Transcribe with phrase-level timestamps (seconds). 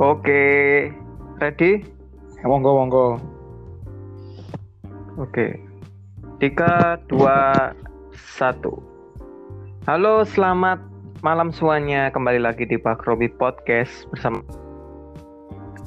[0.00, 0.88] Oke,
[1.36, 1.84] ready?
[2.40, 3.06] Monggo monggo.
[5.20, 5.60] Oke.
[6.40, 7.70] Tiga, dua,
[8.16, 8.80] satu.
[9.84, 10.80] Halo, selamat
[11.20, 12.08] malam semuanya.
[12.08, 14.40] Kembali lagi di Pak Romi Podcast bersama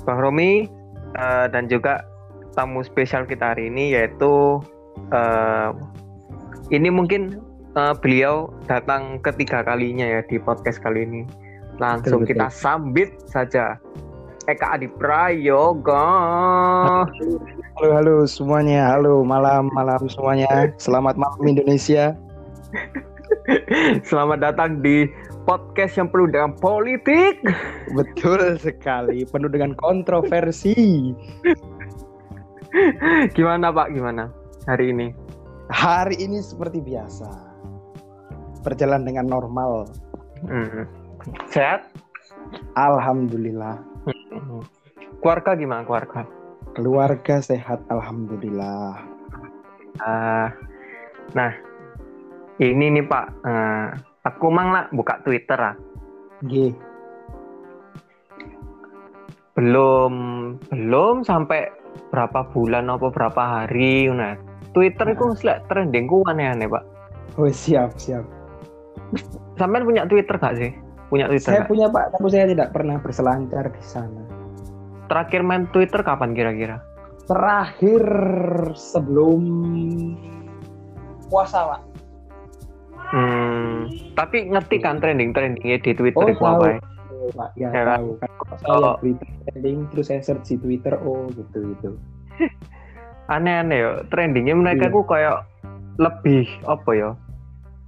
[0.05, 0.69] Pak Romi
[1.17, 2.05] uh, dan juga
[2.53, 4.61] tamu spesial kita hari ini yaitu
[5.09, 5.73] uh,
[6.69, 7.41] ini mungkin
[7.73, 11.25] uh, beliau datang ketiga kalinya ya di podcast kali ini.
[11.75, 13.75] Langsung betul, kita sambit saja.
[14.45, 16.05] Eka Adi Prayoga.
[17.81, 18.93] Halo halo semuanya.
[18.93, 20.69] Halo malam malam semuanya.
[20.77, 22.13] Selamat malam Indonesia.
[24.09, 25.09] Selamat datang di
[25.49, 27.41] podcast yang penuh dengan politik.
[27.97, 31.09] Betul sekali, penuh dengan kontroversi.
[33.33, 33.97] Gimana Pak?
[33.97, 34.29] Gimana
[34.69, 35.09] hari ini?
[35.73, 37.29] Hari ini seperti biasa.
[38.61, 39.89] Berjalan dengan normal.
[40.45, 40.85] Hmm.
[41.49, 41.89] Sehat?
[42.77, 43.94] Alhamdulillah.
[45.25, 46.21] Keluarga gimana keluarga?
[46.77, 48.93] Keluarga sehat, alhamdulillah.
[49.97, 50.53] Uh,
[51.33, 51.49] nah,
[52.61, 53.89] ini nih Pak, uh,
[54.21, 55.73] aku mang lah buka Twitter ah.
[56.45, 56.69] G.
[59.57, 60.13] Belum
[60.69, 61.73] belum sampai
[62.13, 64.37] berapa bulan apa berapa hari nah.
[64.77, 65.57] Twitter itu nah.
[65.65, 66.85] trending ku aneh-aneh Pak.
[67.41, 68.21] Oh siap siap.
[69.57, 70.69] Sampai punya Twitter gak sih?
[71.09, 71.49] Punya Twitter?
[71.49, 71.73] Saya gak?
[71.73, 74.24] punya Pak, tapi saya tidak pernah berselancar di sana.
[75.05, 76.81] Terakhir main Twitter kapan kira-kira?
[77.25, 78.03] Terakhir
[78.73, 79.41] sebelum
[81.29, 81.81] puasa Pak.
[83.05, 83.85] Hmm,
[84.17, 86.79] tapi ngerti kan trending-trendingnya di Twitter oh, itu apa ya?
[87.33, 88.09] Pak, ya, ya tahu.
[88.21, 88.29] Kan
[88.61, 88.97] saya oh.
[89.01, 91.89] Twitter trending terus saya search di Twitter oh gitu gitu.
[93.33, 95.01] Aneh-aneh ya, trendingnya mereka iya.
[95.01, 95.37] kayak
[95.97, 97.09] lebih apa ya?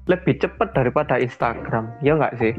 [0.08, 2.54] Lebih cepet daripada Instagram, ya nggak sih?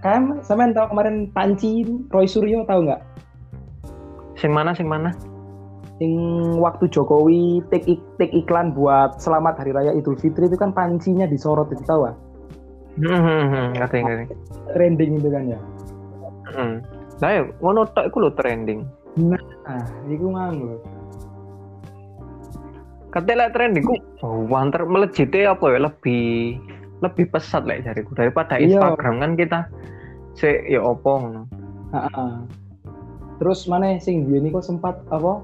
[0.00, 3.00] Kan, sama tahu kemarin Panci Roy Suryo tahu nggak?
[4.40, 5.12] Sing mana, sing mana?
[6.00, 6.16] Sing
[6.56, 11.28] waktu Jokowi take, ik take iklan buat Selamat Hari Raya Idul Fitri itu kan pancinya
[11.28, 12.16] disorot itu tahu nggak?
[13.04, 14.24] Hmm, ngerti ngerti.
[14.72, 15.60] Trending itu kan ya.
[16.56, 16.80] Hmm.
[17.20, 18.80] Nah, ya, ngono tok iku trending.
[19.20, 19.44] Nah,
[20.08, 20.80] iku nganggo.
[23.12, 26.56] Katanya trending ku oh, wanter melejit apa ya lebih
[27.04, 28.78] lebih pesat lah jariku daripada iya.
[28.78, 29.58] Instagram kan kita
[30.38, 31.44] si ya opong
[33.40, 35.40] Terus mana sing dia ini kok sempat apa?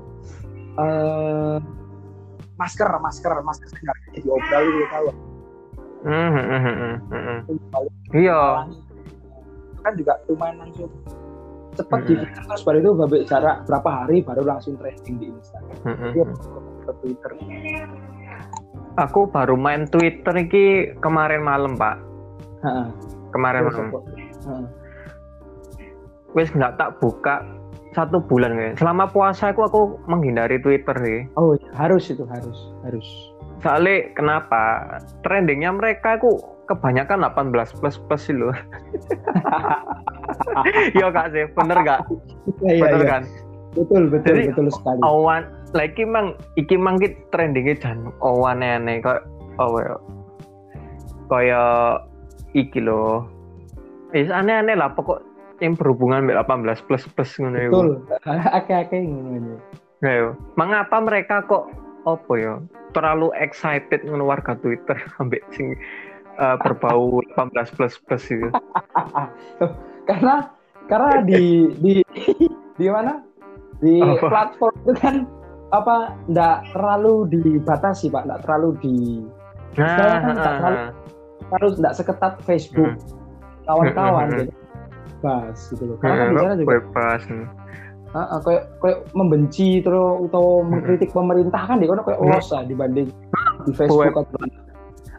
[0.77, 1.57] Uh,
[2.61, 5.09] masker, masker, masker sekarang jadi obral gitu tahu.
[6.05, 7.39] Hmm, hmm, hmm, hmm.
[8.13, 8.69] Iya.
[9.81, 10.93] Kan juga lumayan langsung
[11.77, 12.09] cepat hmm.
[12.09, 15.77] di terus baru itu babek jarak berapa hari baru langsung trending di Instagram.
[15.89, 16.13] Hmm.
[16.13, 16.25] Iya,
[16.85, 17.31] ke Twitter.
[19.01, 21.97] Aku baru main Twitter ini kemarin malam, Pak.
[22.65, 22.93] Ha.
[23.33, 23.89] Kemarin malam.
[26.37, 27.56] Wes nggak tak buka
[27.97, 28.77] satu bulan kayak.
[28.77, 31.25] Selama puasa aku aku menghindari Twitter sih.
[31.41, 33.09] Oh, harus itu harus, harus.
[33.65, 34.63] Soalnya kenapa?
[35.25, 36.37] Trendingnya mereka aku
[36.69, 38.53] kebanyakan 18 plus plus sih loh.
[40.99, 42.01] Iya kak sih, bener gak?
[42.67, 43.09] Ya, bener iya.
[43.09, 43.23] kan?
[43.79, 44.99] Betul betul Jadi, betul sekali.
[45.07, 49.23] Awan, lagi mang, iki mang kita trendingnya jan awan aneh kok,
[49.63, 49.95] oh ya,
[51.31, 52.11] kayak
[52.59, 53.31] iki loh.
[54.15, 55.23] Is aneh-aneh lah pokok
[55.61, 57.89] yang berhubungan dengan 18 plus plus ngono Betul,
[58.59, 59.57] akeh-akeh ngono
[60.05, 61.73] Ya, mengapa mereka kok
[62.07, 62.61] apa ya
[62.95, 65.75] terlalu excited ngono warga Twitter ambek sing
[66.37, 68.49] uh, berbau 18 plus plus itu.
[70.07, 70.53] karena
[70.87, 71.95] karena di di
[72.79, 73.25] di mana?
[73.81, 74.29] Di apa?
[74.29, 75.15] platform itu kan
[75.75, 78.97] apa enggak terlalu dibatasi, Pak, enggak terlalu di
[79.77, 80.79] nah, kan enggak terlalu
[81.57, 82.93] harus enggak seketat Facebook.
[82.95, 83.15] Hmm.
[83.67, 84.39] Kawan-kawan hmm.
[84.47, 84.66] gitu.
[85.19, 85.97] Bebas gitu loh.
[86.01, 87.23] Karena kan di sana juga bebas.
[88.17, 93.13] Uh, kayak kayak membenci terus atau mengkritik pemerintah kan di kono kayak urusan dibanding
[93.69, 94.41] di Facebook atau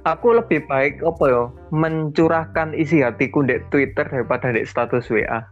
[0.07, 1.43] aku lebih baik apa ya
[1.75, 5.43] mencurahkan isi hatiku di Twitter daripada di status WA.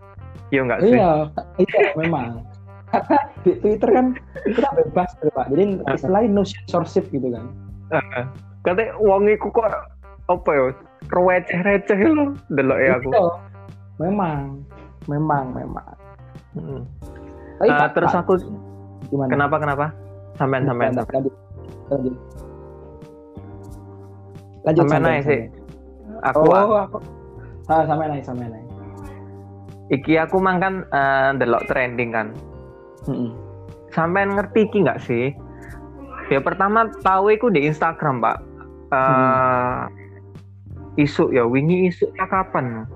[0.55, 0.95] Iya enggak sih?
[0.95, 1.11] Iya,
[1.59, 2.47] iya memang.
[2.89, 4.05] Karena di Twitter kan
[4.47, 5.45] kita bebas gitu, Pak.
[5.51, 7.45] Jadi istilahnya no censorship gitu kan.
[7.91, 8.23] Uh,
[8.63, 9.69] katanya uang iku kok
[10.25, 10.65] apa ya
[11.11, 13.09] receh-receh lo delok ya aku.
[13.95, 14.59] Memang,
[15.07, 15.89] memang, memang.
[16.55, 16.81] Hmm.
[17.59, 18.33] Tapi, uh, terus aku
[19.07, 19.29] gimana?
[19.31, 19.85] Kenapa kenapa?
[20.35, 20.91] Sampean sampean.
[20.95, 21.35] Lanjut.
[21.87, 22.15] Lanjut
[24.65, 25.41] lanjut sampai, naik sih
[26.25, 26.97] aku oh aku
[27.69, 28.65] ah, sampai naik sampai naik
[29.93, 32.27] iki aku makan uh, eh, delok trending kan
[33.05, 33.29] mm-hmm.
[33.93, 35.25] sampai ngerti iki nggak sih
[36.33, 38.37] ya pertama tahu aku di Instagram pak
[38.89, 39.85] uh, hmm.
[40.97, 42.89] isu ya wingi isu kapan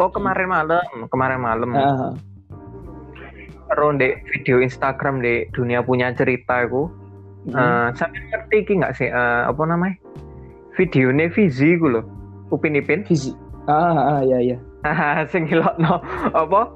[0.00, 2.12] oh kemarin malam kemarin malam uh-huh.
[3.72, 6.92] ero di video Instagram di dunia punya cerita aku.
[7.48, 7.58] Hmm.
[7.58, 9.96] Eh, sampe ngerti iki nggak sih eh, apa namanya?
[10.76, 12.04] Videone Fizi ku lho.
[12.52, 13.02] Upin Ipin.
[13.08, 13.32] Visi.
[13.66, 14.58] Ah, ah, iya iya.
[15.32, 16.04] sing hilokno
[16.36, 16.68] apa?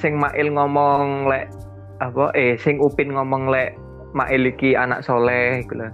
[0.00, 1.52] Sing Mail ngomong lek
[1.98, 3.76] apa eh sing Upin ngomong lek
[4.16, 5.88] Mail iki anak soleh iku lho.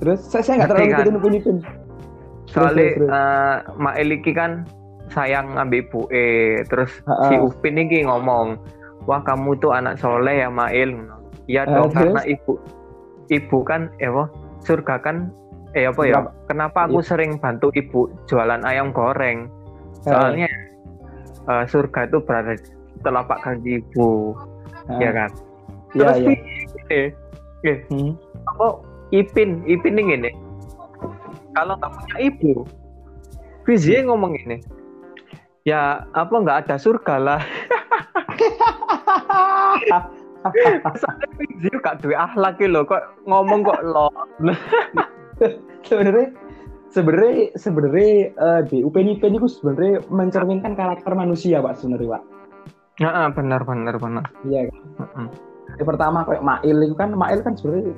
[0.00, 1.00] terus saya saya nggak terlalu Ngerti kan?
[1.00, 1.56] ngikutin Upin Ipin.
[2.46, 3.08] Soalnya terus, terus.
[3.10, 4.50] eh, Mail iki kan
[5.08, 7.28] sayang ngambil ibu eh terus Ha-ha.
[7.28, 8.58] si Upin iki ngomong,
[9.06, 10.98] "Wah, kamu tuh anak soleh ya, Mail."
[11.46, 12.58] Iya Ah, dong karena ibu
[13.28, 14.26] ibu kan eh apa?
[14.62, 15.30] Surga kan
[15.72, 16.26] eh apa ya?
[16.50, 16.90] Kenapa?
[16.90, 17.06] Aku Iya.
[17.06, 19.46] sering bantu ibu jualan ayam goreng?
[20.02, 20.50] Soalnya
[21.46, 22.66] eh, surga itu berada di
[23.02, 24.34] telapak kaki ibu,
[24.90, 25.30] Ah, ya kan?
[25.94, 26.30] Iya Terus iya.
[26.90, 27.08] eh,
[27.62, 28.14] eh, Hmm.
[28.46, 28.66] apa
[29.10, 30.30] Ipin, Ipin ini gini.
[31.54, 32.52] Kalau nggak punya ibu,
[33.62, 34.58] Fizi ngomong ini.
[35.66, 37.42] Ya apa nggak ada surga lah.
[40.94, 44.06] Soalnya Fizi gak duwe akhlak lho, kok ngomong kok lo.
[45.82, 46.30] sebenarnya
[46.94, 52.22] sebenarnya sebenarnya eh, di Upin Ipin itu sebenarnya mencerminkan karakter manusia pak sebenarnya pak.
[53.02, 54.24] Heeh, benar benar benar.
[54.46, 54.70] Iya.
[54.70, 54.78] kan?
[55.02, 55.26] Heeh.
[55.82, 57.92] Yang pertama kayak Mail itu kan Mail kan sebenarnya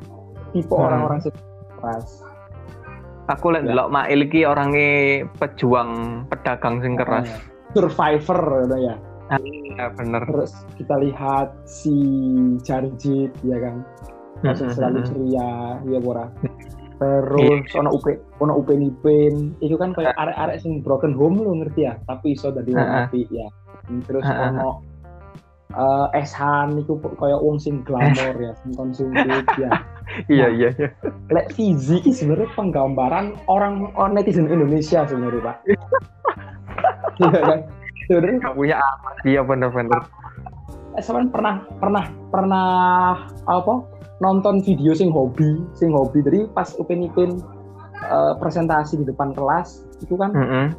[0.56, 0.85] tipe Hmm.
[0.88, 1.35] orang-orang sing
[1.79, 2.25] keras.
[3.29, 3.85] Aku lihat Ya.
[3.87, 7.29] Mail iki orangnya pejuang pedagang sing keras.
[7.76, 8.94] Survivor gitu ya.
[9.76, 10.23] Ya bener.
[10.25, 11.97] Terus kita lihat si
[12.65, 13.85] Jarjit ya kan.
[14.38, 16.31] Masih Mm-mm, selalu ceria, ya Bora.
[16.99, 21.87] Terus ono Upin ono Upin Ipin, itu kan kayak arek-arek sing broken home lo ngerti
[21.87, 23.06] ya, tapi iso dadi wong Heeh.
[23.06, 23.47] apik ya.
[24.06, 24.50] Terus Heeh.
[24.55, 24.71] ono
[25.69, 29.71] eh Eshan iku kayak wong sing glamor ya, sing konsumtif ya.
[30.26, 30.88] Iya iya iya.
[31.29, 35.56] Lek Fizi sebenarnya penggambaran orang orang netizen Indonesia sebenarnya, Pak.
[37.19, 37.59] Iya kan?
[38.06, 39.09] Sebenarnya Gak punya apa.
[39.23, 40.00] Iya bener bener.
[40.99, 42.69] Sampean pernah pernah pernah
[43.47, 43.75] apa
[44.19, 47.38] nonton video sing hobi sing hobi jadi pas Upin Ipin
[48.03, 50.75] eh, presentasi di depan kelas itu kan Heeh.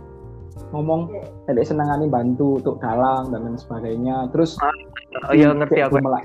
[0.76, 1.08] ngomong
[1.48, 4.60] tadi senangane bantu untuk dalang dan lain sebagainya terus
[5.26, 5.98] Oh iya ngerti aku.
[5.98, 6.22] Gumelar.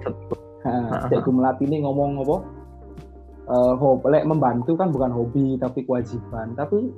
[0.67, 2.37] Nah, Cek Gumelar ini ngomong apa
[3.45, 6.91] eh hobi lek membantu kan bukan hobi tapi kewajiban tapi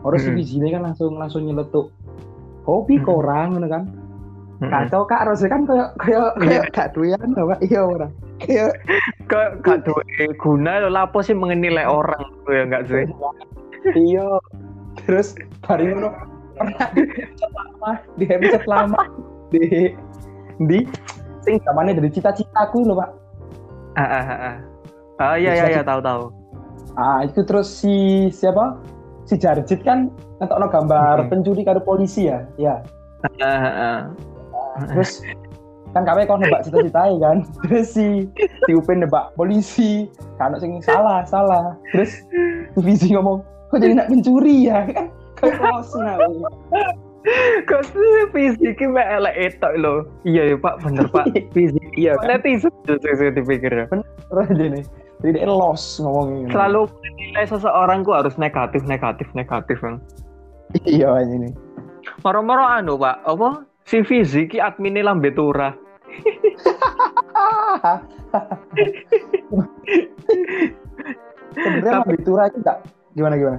[0.00, 0.38] harus Hmm.
[0.38, 1.90] di sini kan langsung langsung nyeletuk
[2.68, 3.84] hobi kok orang kan?
[4.58, 8.08] Kacau kak harusnya kan kayak kayak kayak gak doyan apa iya ora.
[8.42, 8.74] Kayak
[9.30, 10.82] Kok gak duwe guna?
[10.82, 13.06] Lho lapo sih mengenilai orang tuh ya enggak sih?
[13.94, 14.26] iya.
[15.06, 16.10] Terus hari ngono.
[16.58, 19.02] Pernah di episode lama di episode lama.
[19.48, 19.96] Di
[20.60, 20.84] di
[21.40, 23.10] sing zamannya dari cita-citaku loh pak.
[23.96, 24.40] Ah ah ah.
[24.52, 24.56] ah.
[25.16, 26.28] Ah iya iya iya tahu tahu.
[26.98, 28.76] ah itu terus si siapa
[29.28, 30.08] si Jarjit kan
[30.40, 31.28] ngetokno gambar Hmm.
[31.28, 32.80] pencuri karo polisi ya ya
[33.44, 33.98] ah ah.
[34.88, 35.20] terus
[35.92, 38.24] kan kami kau nebak cita-citai kan terus si
[38.64, 40.08] si Upin nebak polisi
[40.40, 42.24] kan sing salah salah terus
[42.72, 44.88] si Fizi ngomong kok jadi nak pencuri ya
[45.38, 46.16] kan kos nah
[47.68, 50.06] Kok sih fisik mek elek etok lho.
[50.24, 51.28] Iya ya Pak, bener Pak.
[51.52, 53.84] Fisik iya kan netizen sih dipikir ya.
[54.32, 54.80] terus ini
[55.18, 59.98] jadi dia los ngomongnya Selalu menilai seseorang ku harus negatif negatif negatif kan.
[60.86, 61.50] iya ini
[62.22, 63.62] Moro-moro anu Pak, apa?
[63.84, 65.74] Si fisik ki admine lambe turah.
[71.56, 72.78] sebenarnya Lambe Tura itu enggak
[73.16, 73.58] gimana gimana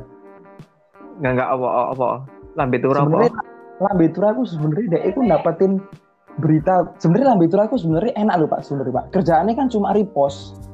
[1.19, 2.09] Enggak enggak apa apa.
[2.55, 3.07] Lambe turah apa?
[3.07, 3.31] sebenarnya
[3.79, 5.71] Lambe Tura aku sebenarnya dia itu dapetin
[6.39, 10.68] berita sebenarnya Lambe Tura aku sebenarnya enak loh pak sebenarnya pak kerjaannya kan cuma repost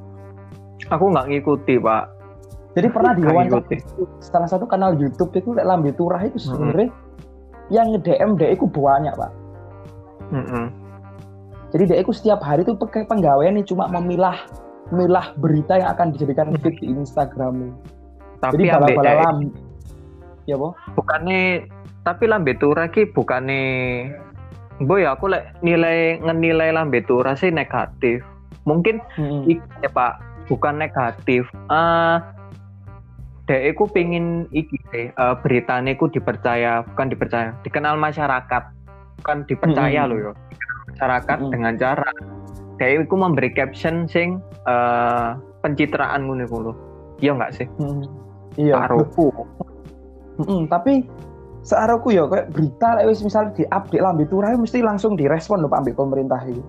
[0.93, 2.03] Aku nggak ngikuti Pak.
[2.75, 3.79] jadi pernah diwawancara
[4.19, 6.91] salah satu kanal YouTube itu Lek Lambe Turah itu sebenarnya
[7.71, 9.31] yang nge-DM dia itu banyak pak
[10.35, 10.65] Heeh.
[11.71, 14.35] jadi dia itu setiap hari itu pakai penggawaian nih cuma memilah
[14.91, 17.73] memilah berita yang akan dijadikan feed di Instagram
[18.43, 19.37] Tapi jadi bala-bala lam
[20.45, 21.65] ya boh bukannya
[22.03, 23.63] tapi lambe turah ki bukannya
[24.83, 28.19] Boy aku lek nilai ngenilai lambe turah sih negatif.
[28.67, 29.47] Mungkin Hmm.
[29.79, 31.45] ya Pak, bukan negatif.
[31.69, 32.17] Eh
[33.45, 38.63] dek aku pingin iki sih, eh, beritanya ku dipercaya, bukan dipercaya, dikenal masyarakat,
[39.21, 40.11] bukan dipercaya Mm-mm.
[40.11, 40.31] loh yo.
[40.95, 41.51] Masyarakat Mm-mm.
[41.53, 42.09] dengan cara
[42.75, 45.29] dek aku memberi caption sing eh
[45.61, 46.73] pencitraan ngono iku lho.
[47.21, 47.67] Iya enggak sih?
[47.79, 48.03] Hmm.
[48.59, 49.31] iya Karoku.
[50.41, 51.07] Mm-mm, tapi
[51.65, 55.69] searaku ya kayak berita lek wis misalnya di update lambe turah mesti langsung direspon lho
[55.71, 56.61] Pak pemerintah itu.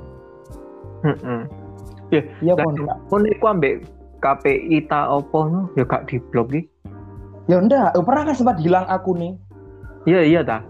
[1.04, 1.40] Heeh.
[1.44, 1.65] Iya
[2.14, 2.96] Lah, pon Pak.
[3.10, 3.74] Ngono iku ambek
[4.22, 6.62] KPI ta opo no ya gak diblok iki.
[7.46, 9.32] Ya eh, pernah kan sempat hilang aku nih.
[10.06, 10.62] Iya iya ta.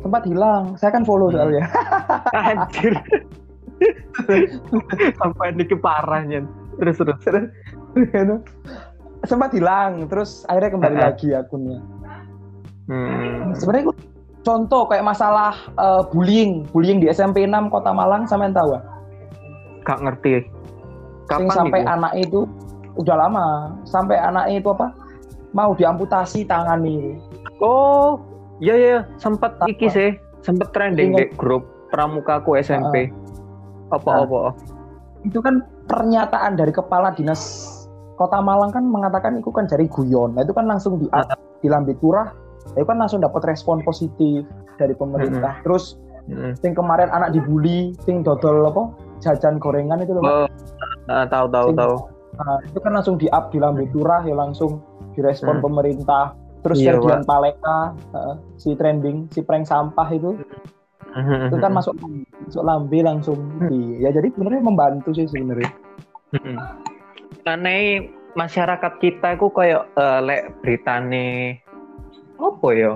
[0.00, 0.76] Sempat hilang.
[0.76, 1.36] Saya kan follow Hmm.
[1.36, 1.64] soalnya.
[2.52, 2.94] Anjir.
[5.18, 6.42] sampai ini parahnya
[6.78, 7.18] terus terus
[9.26, 11.78] sempat hilang terus akhirnya kembali lagi akunnya
[12.90, 13.54] hmm.
[13.58, 13.94] sebenarnya
[14.46, 18.78] contoh kayak masalah uh, bullying bullying di SMP 6 Kota Malang sama tahu
[19.86, 20.46] gak ngerti
[21.28, 21.88] kapan sampai itu?
[21.92, 22.40] anak itu
[22.98, 23.46] udah lama.
[23.84, 24.96] Sampai anak itu apa?
[25.52, 27.20] Mau diamputasi tangan ini.
[27.60, 28.18] Oh
[28.58, 28.98] iya iya.
[29.20, 30.10] Sempat iki sih.
[30.42, 34.40] Sempat trending di grup pramukaku SMP uh, apa nah, apa
[35.26, 37.66] itu kan pernyataan dari kepala dinas
[38.18, 40.34] Kota Malang kan mengatakan itu kan dari guyon.
[40.34, 41.22] Nah itu kan langsung di uh.
[41.62, 42.34] di Lambe Turah,
[42.74, 44.42] itu kan langsung dapat respon positif
[44.74, 45.58] dari pemerintah.
[45.58, 45.64] -hmm.
[45.66, 45.94] Terus
[46.26, 46.52] mm -hmm.
[46.58, 50.22] sing kemarin anak dibully, sing dodol apa jajan gorengan itu loh.
[50.22, 50.46] Oh,
[51.10, 51.94] uh, tahu tahu sing, tahu.
[52.38, 54.82] Nah, itu kan langsung di up di Lambe Turah ya langsung
[55.18, 55.64] direspon mm.
[55.64, 56.24] pemerintah.
[56.58, 60.34] Terus iya, Ferdian Paleka uh, si trending si prank sampah itu
[61.18, 61.94] itu kan masuk
[62.46, 65.70] masuk lambe langsung di ya jadi sebenarnya membantu sih sebenarnya
[67.48, 70.52] aneh masyarakat kita itu kayak uh, lek
[71.08, 71.58] nih
[72.38, 72.92] apa ya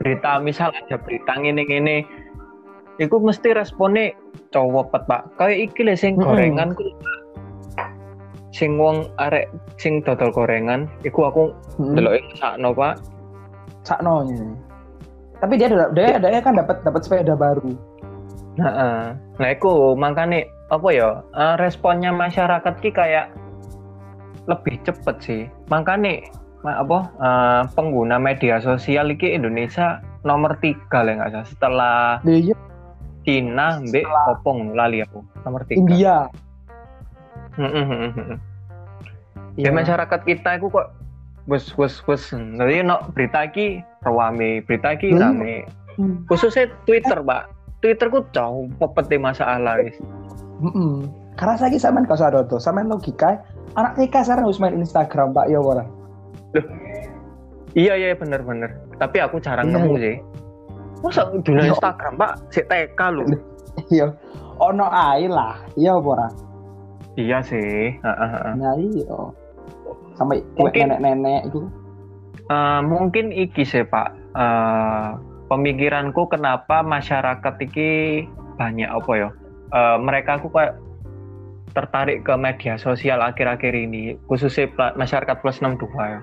[0.00, 1.98] berita misal ada berita ini ini
[2.94, 4.14] Iku mesti responnya
[4.54, 5.22] cowok pet pak.
[5.34, 6.86] Kayak iki le sing gorengan ku
[8.54, 9.50] sing wong arek
[9.82, 11.50] sing dodol gorengan iku aku
[11.82, 11.94] mm-hmm.
[11.98, 12.94] delok sakno pak.
[13.82, 14.22] Sakno
[15.42, 17.76] tapi dia dia dia kan dapat dapat sepeda baru.
[18.56, 23.28] Nah, nah iku makanya apa ya uh, responnya masyarakat ki kayak
[24.48, 25.42] lebih cepet sih.
[25.68, 26.24] Makanya
[26.64, 31.44] apa uh, pengguna media sosial ini Indonesia nomor tiga lah nggak salah.
[31.44, 32.56] Setelah iya.
[33.24, 35.80] Cina, Mbak, Kopong, lali aku nomor tiga.
[35.80, 36.16] India.
[39.54, 40.90] ya masyarakat kita itu kok
[41.46, 45.20] bus bus bus nanti no berita ki rawame berita ki hmm.
[45.20, 45.56] rame.
[45.94, 46.26] Hmm.
[46.28, 47.48] khususnya Twitter pak.
[47.78, 49.96] Twitter ku jauh pepeti masalah wis.
[50.62, 53.42] Mm Karena saya sama kau sadoto, sama logika
[53.74, 55.50] anak TK sekarang harus main Instagram pak.
[55.50, 55.90] Ya orang
[57.74, 58.70] iya iya bener-bener
[59.02, 60.16] tapi aku jarang iya, nemu sih
[61.04, 61.68] masa dunia.
[61.68, 62.32] Instagram pak?
[62.48, 63.24] Si TK lu
[63.92, 64.08] iya
[64.62, 65.60] ono air lah.
[65.76, 66.28] Iya ora?
[67.14, 67.98] Iya sih.
[68.02, 69.18] Nah iya.
[70.14, 71.66] Sampai nenek-nenek itu
[72.48, 74.14] uh, mungkin iki sih pak.
[74.34, 75.18] Uh,
[75.52, 78.24] pemikiranku kenapa masyarakat iki
[78.56, 79.30] banyak apa ya?
[79.74, 80.78] Uh, mereka aku kayak
[81.74, 86.20] tertarik ke media sosial akhir-akhir ini khususnya masyarakat plus 62 ya.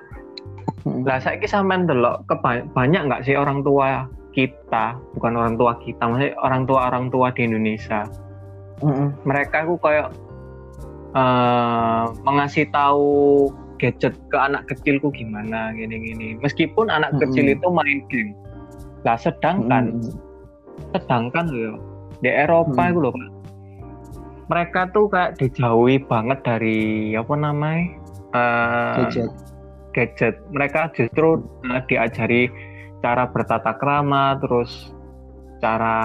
[0.87, 1.03] Hmm.
[1.03, 2.35] Lah saya kisah mendelok ke
[2.71, 7.27] banyak nggak sih orang tua kita, bukan orang tua kita, maksudnya orang tua orang tua
[7.35, 8.07] di Indonesia.
[8.81, 9.13] Hmm.
[9.27, 10.09] Mereka aku kayak
[11.13, 13.47] uh, mengasih tahu
[13.77, 16.39] gadget ke anak kecilku gimana gini-gini.
[16.39, 17.21] Meskipun anak hmm.
[17.27, 18.33] kecil itu main game.
[19.05, 20.13] Lah sedangkan hmm.
[20.97, 21.77] sedangkan loh
[22.21, 22.91] di Eropa hmm.
[22.93, 23.13] itu loh
[24.51, 26.79] mereka tuh kayak dijauhi banget dari
[27.15, 27.87] apa namanya
[28.35, 29.31] uh, gadget
[29.95, 31.39] gadget mereka justru
[31.71, 32.51] uh, diajari
[33.01, 34.93] cara bertata krama terus
[35.61, 35.95] cara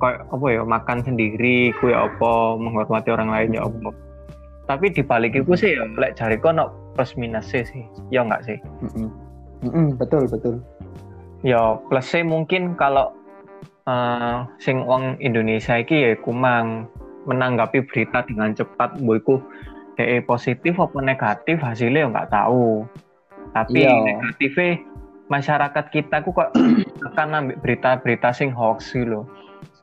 [0.00, 3.92] kayak apa ya makan sendiri kue apa menghormati orang lain ya apa
[4.64, 7.64] tapi di balik itu sih ya lek cari no plus minus sih
[8.08, 9.08] ya enggak sih mm -mm.
[9.62, 10.54] Mm -mm, betul betul
[11.44, 13.12] ya plusnya mungkin kalau
[13.84, 16.88] uh, sing wong Indonesia iki ya kumang
[17.28, 19.38] menanggapi berita dengan cepat boyku
[20.00, 22.82] DE positif apa negatif hasilnya nggak tahu
[23.52, 23.92] tapi iya.
[23.92, 24.80] negatifnya
[25.32, 26.52] masyarakat kita ku kok
[27.08, 29.24] akan ambil berita-berita sing hoax sih lo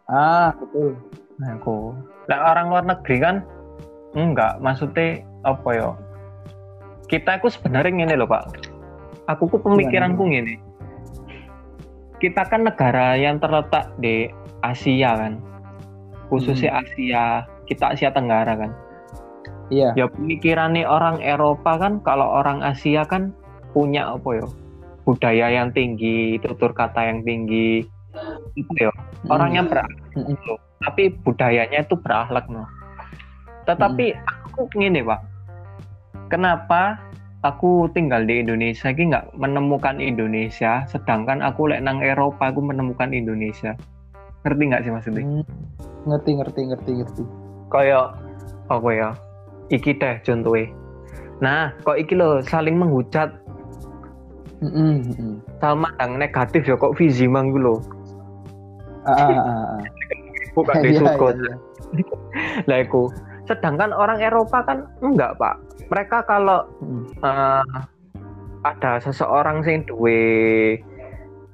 [0.10, 0.94] ah betul.
[1.41, 1.94] Nah aku
[2.29, 3.36] nah, orang luar negeri kan?
[4.13, 5.89] Enggak maksudnya apa ya?
[7.10, 8.70] Kita aku sebenarnya ini loh pak.
[9.29, 10.70] Aku ku pemikiranku ini
[12.20, 14.27] kita kan negara yang terletak di
[14.62, 15.39] Asia kan?
[16.27, 16.82] Khususnya hmm.
[16.84, 17.24] Asia
[17.65, 18.72] kita Asia Tenggara kan?
[19.72, 19.96] Iya.
[19.96, 22.03] Ya pemikiran nih orang Eropa kan?
[22.03, 23.32] Kalau orang Asia kan
[23.72, 24.48] punya apa ya
[25.10, 27.82] budaya yang tinggi tutur kata yang tinggi
[28.54, 28.94] itu ya.
[28.94, 29.34] Hmm.
[29.34, 30.58] orangnya berakhlak hmm.
[30.86, 32.70] tapi budayanya itu berakhlak no
[33.66, 34.46] tetapi hmm.
[34.50, 35.22] aku gini pak.
[36.34, 36.98] Kenapa
[37.46, 43.13] aku tinggal di Indonesia ini nggak menemukan Indonesia sedangkan aku lek nang Eropa aku menemukan
[43.13, 43.78] Indonesia?
[44.46, 45.46] Ngerti nggak sih maksudnya hmm.
[46.10, 47.24] Ngerti ngerti ngerti ngerti.
[47.70, 48.18] Kayak
[48.70, 49.10] apa ya?
[49.70, 50.74] Iki teh contohnya
[51.39, 53.32] nah kok iki lo saling menghujat
[54.60, 55.34] mm -hmm.
[55.63, 57.80] sama yang negatif ya kok visi mang lo
[60.54, 61.54] bukan iya, iya.
[62.68, 63.10] lah aku
[63.50, 65.58] sedangkan orang Eropa kan enggak pak.
[65.89, 66.70] Mereka kalau
[67.25, 67.66] uh,
[68.62, 70.78] ada seseorang sing duwe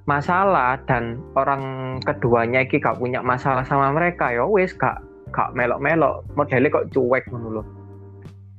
[0.05, 4.99] masalah dan orang keduanya iki gak punya masalah sama mereka ya wis gak
[5.31, 6.27] gak melok-melok.
[6.35, 7.63] Modelnya kok cuek ngono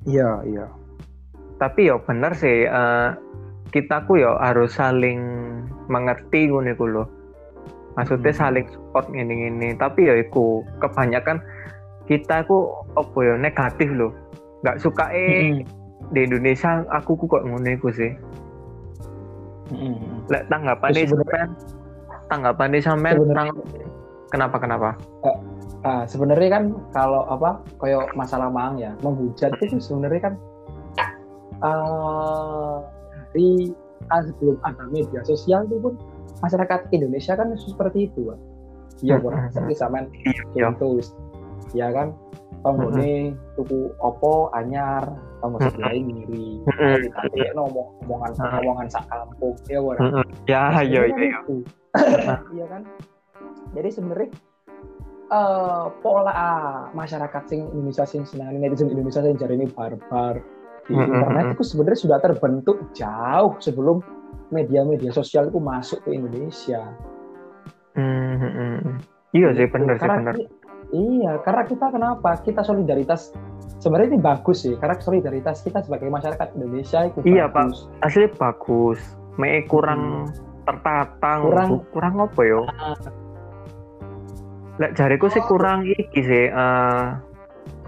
[0.09, 0.67] iya iya.
[1.61, 3.13] Tapi ya bener sih uh,
[3.75, 5.21] kita ku ya harus saling
[5.91, 7.07] mengerti ngono iku loh
[7.97, 8.41] maksudnya hmm.
[8.41, 11.41] saling support ini ini tapi ya iku kebanyakan
[12.07, 14.13] kita ku apa ya negatif loh
[14.63, 15.63] nggak suka eh hmm.
[16.15, 18.13] di Indonesia aku ku kok ngono iku sih
[19.73, 20.31] hmm.
[20.31, 21.49] lek tanggapan sampean
[22.31, 23.51] tanggapan ini sampean tang
[24.31, 24.91] kenapa kenapa
[25.25, 25.39] uh,
[25.83, 30.35] uh, sebenarnya kan kalau apa kayak masalah mang ya menghujat itu sebenarnya kan
[31.63, 32.83] uh,
[33.37, 33.77] dari
[34.09, 36.01] uh, sebelum ada media sosial itu pun
[36.41, 38.41] masyarakat Indonesia kan seperti itu kan
[39.05, 40.09] iya kurang seperti sama
[40.57, 40.97] contoh
[41.77, 42.17] ya kan?
[42.67, 45.05] Ini tuku opo anyar
[45.45, 46.65] kamu sebelah ngiri
[47.13, 51.39] tadi ngomong omongan omongan sak kampung ya kurang ya iya iya
[52.57, 52.83] iya kan?
[53.77, 54.33] Jadi sebenarnya
[55.29, 60.41] uh, pola masyarakat sing Indonesia sing senang netizen Indonesia sing jari ini barbar
[60.87, 64.01] di internet itu sebenarnya sudah terbentuk jauh sebelum
[64.55, 66.87] media-media sosial itu masuk ke Indonesia.
[67.99, 69.03] Mm-hmm.
[69.35, 70.35] Iya sih benar sih benar.
[70.95, 72.39] Iya, karena kita kenapa?
[72.47, 73.35] Kita solidaritas
[73.83, 77.91] sebenarnya ini bagus sih, karena solidaritas kita sebagai masyarakat Indonesia itu iya, bagus.
[77.99, 78.07] Pak.
[78.07, 79.01] Asli bagus.
[79.35, 80.63] Me kurang hmm.
[80.63, 82.63] tertata, kurang kurang apa yo?
[82.71, 82.95] Uh,
[84.77, 87.17] Lek jariku sih kurang iki sih uh,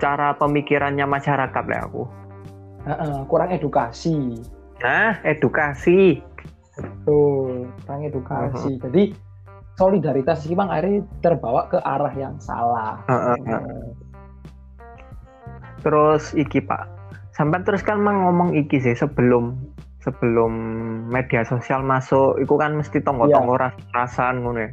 [0.00, 2.02] cara pemikirannya masyarakat lah aku.
[2.86, 4.38] Uh, uh, kurang edukasi.
[4.78, 6.22] Nah, edukasi.
[6.78, 8.78] Betul, kurang edukasi.
[8.78, 8.82] Uh-huh.
[8.86, 9.12] Jadi
[9.74, 13.02] solidaritas sih bang akhirnya terbawa ke arah yang salah.
[13.10, 13.34] Uh-huh.
[15.82, 16.86] Terus iki pak,
[17.34, 19.58] sampai terus kan ngomong iki sih sebelum
[20.02, 20.52] sebelum
[21.10, 23.74] media sosial masuk, itu kan mesti tonggo-tonggo yeah.
[23.94, 24.70] rasan ngono ya.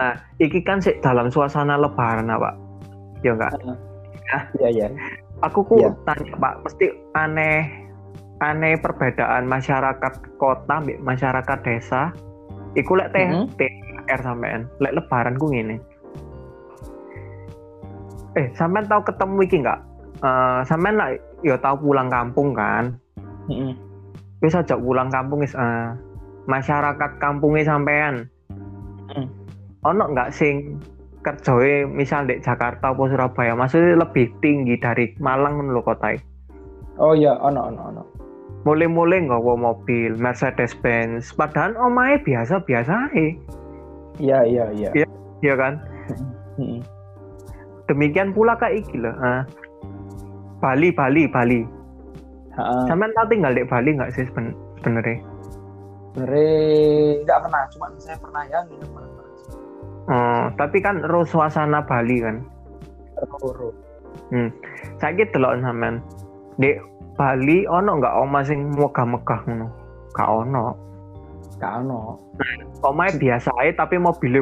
[0.00, 2.54] Nah, iki kan sih dalam suasana lebaran pak,
[3.20, 3.52] ya enggak?
[3.60, 3.76] Uh-huh.
[4.28, 4.88] Nah, iya iya.
[5.46, 5.94] Aku ku yeah.
[6.02, 7.88] tanya pak, mesti aneh
[8.38, 12.14] aneh perbedaan masyarakat kota mbek masyarakat desa
[12.78, 13.46] iku lek teh mm -hmm.
[13.58, 15.76] THR sampean lek lebaran ku ngene
[18.38, 19.80] eh sampean tahu ketemu iki enggak
[20.22, 21.10] uh, sampean lah
[21.42, 22.94] ya tahu pulang kampung kan
[23.50, 23.72] mm -hmm.
[24.38, 25.98] wis aja pulang kampung is uh,
[26.46, 28.30] masyarakat kampungnya sampean
[29.10, 29.26] mm.
[29.82, 30.78] ono enggak sing
[31.28, 36.16] kerjoe misal di Jakarta atau Surabaya maksudnya lebih tinggi dari Malang menurut kota
[36.98, 38.02] Oh iya, ono ono ono.
[38.66, 43.14] Mulai-mulai nggawa mobil Mercedes Benz padahal omae biasa-biasa
[44.18, 44.90] iya iya iya.
[44.96, 45.06] Iya
[45.46, 45.78] iya kan?
[47.86, 49.46] Demikian pula kak iki loh uh,
[50.58, 51.62] Bali Bali Bali.
[52.58, 55.22] Uh, sampean tahu tinggal di Bali nggak sih sebenarnya?
[56.18, 56.50] Sebenarnya
[57.22, 58.86] nggak pernah cuma saya pernah ya gitu
[60.08, 62.42] oh, tapi kan roh suasana Bali kan
[63.20, 63.72] roh
[64.32, 64.50] hmm.
[64.98, 66.02] saya gitu loh sampean
[66.58, 66.74] di
[67.18, 69.66] Bali ono nggak oma sing megah-megah ngono?
[70.14, 70.64] Gak ono.
[71.58, 72.14] Gak ono.
[72.86, 74.38] Omae biasa aja tapi mobilnya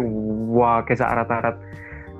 [0.52, 1.57] wah kesak rata-rata.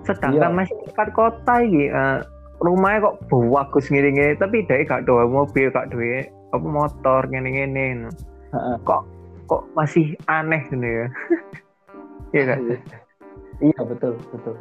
[0.09, 0.59] Sedangkan iya.
[0.65, 2.25] masyarakat kota iki uh,
[2.65, 6.25] rumahnya kok bagus ngene-ngene tapi dia gak doa mobil, gak doa
[6.57, 8.09] apa motor ngene-ngene.
[8.89, 9.03] Kok
[9.53, 11.07] kok masih aneh gitu ya.
[12.35, 12.59] Iya kan?
[13.61, 14.55] Iya betul, betul.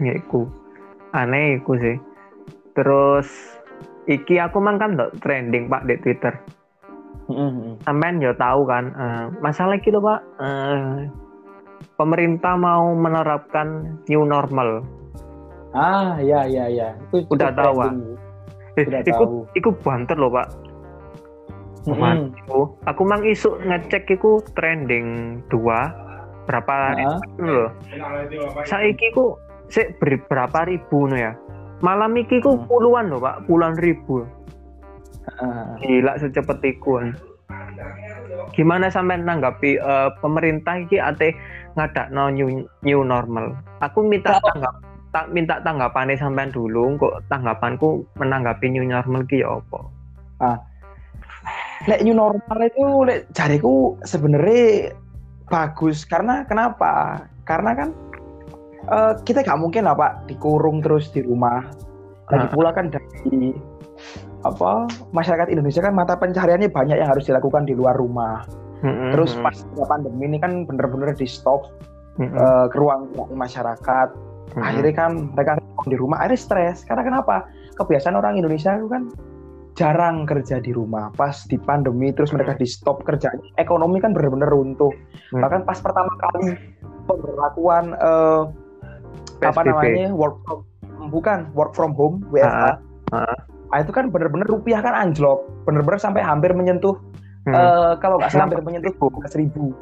[0.00, 0.48] Ya iku.
[1.12, 1.96] Aneh iku sih.
[2.74, 3.28] Terus
[4.08, 6.34] iki aku mang kan trending pak di Twitter.
[7.24, 7.80] Mm-hmm.
[7.88, 10.20] Sampean ya tahu kan uh, masalah gitu pak.
[10.40, 11.08] Uh,
[11.96, 14.84] pemerintah mau menerapkan new normal.
[15.72, 16.92] Ah ya ya ya.
[17.12, 17.92] Itu udah tahu pak.
[18.74, 20.48] Eh, iku, iku banter loh pak.
[21.84, 22.88] Mm-hmm.
[22.88, 25.92] Aku mang isu ngecek iku trending dua
[26.44, 27.18] berapa uh-huh.
[27.40, 27.70] loh.
[28.64, 29.36] Saiki ku
[29.74, 31.32] sik berapa ribu no ya
[31.80, 32.68] malam iki ku hmm.
[32.68, 35.74] puluhan loh pak puluhan ribu uh.
[35.80, 37.12] gila secepat itu
[38.54, 41.34] gimana sampai nanggapi uh, pemerintah iki ate
[41.74, 44.74] ngadak no new, new normal aku minta tanggap
[45.10, 49.80] tak minta tanggapannya sampean dulu kok tanggapanku menanggapi new normal ki ya apa
[50.42, 50.58] ah
[51.90, 54.94] lek new normal itu lek jariku sebenarnya
[55.48, 57.88] bagus karena kenapa karena kan
[58.88, 61.64] uh, kita nggak mungkin lah pak dikurung terus di rumah
[62.32, 63.52] lagi pula kan dari
[64.44, 68.44] apa masyarakat Indonesia kan mata pencahariannya banyak yang harus dilakukan di luar rumah.
[68.84, 69.10] Mm-hmm.
[69.16, 69.56] Terus pas
[69.88, 71.72] pandemi ini kan bener-bener di stop
[72.20, 72.36] mm-hmm.
[72.36, 74.08] uh, ke ruang masyarakat.
[74.12, 74.60] Mm-hmm.
[74.60, 75.50] Akhirnya kan mereka
[75.88, 76.84] di rumah akhirnya stres.
[76.84, 77.48] Karena kenapa?
[77.80, 79.08] Kebiasaan orang Indonesia itu kan
[79.74, 81.10] jarang kerja di rumah.
[81.14, 83.30] Pas di pandemi terus mereka di stop kerja.
[83.58, 84.90] Ekonomi kan bener-bener runtuh.
[84.90, 85.42] Mm-hmm.
[85.42, 86.54] Bahkan pas pertama kali
[87.10, 88.48] pemberlakuan uh,
[89.42, 90.64] apa namanya work from
[91.10, 92.80] bukan work from home WFH.
[93.12, 96.94] Nah, itu kan bener-bener rupiah kan anjlok, bener-bener sampai hampir menyentuh
[97.50, 97.54] hmm.
[97.54, 98.94] uh, kalau nggak salah hampir menyentuh
[99.26, 99.74] seribu.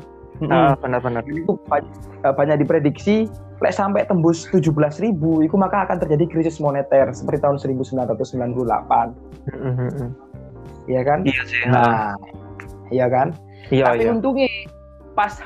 [0.51, 1.23] Ah, benar-benar.
[1.29, 1.95] Itu banyak,
[2.27, 3.31] eh, banyak diprediksi
[3.63, 4.75] lek sampai tembus 17
[5.07, 9.15] ribu, itu maka akan terjadi krisis moneter seperti tahun 1998.
[10.91, 11.23] Iya kan?
[11.23, 11.63] Iya sih.
[11.71, 12.19] Nah,
[12.91, 13.31] iya kan?
[13.71, 14.11] Iya, Tapi iya.
[14.11, 14.51] untungnya
[15.15, 15.39] pas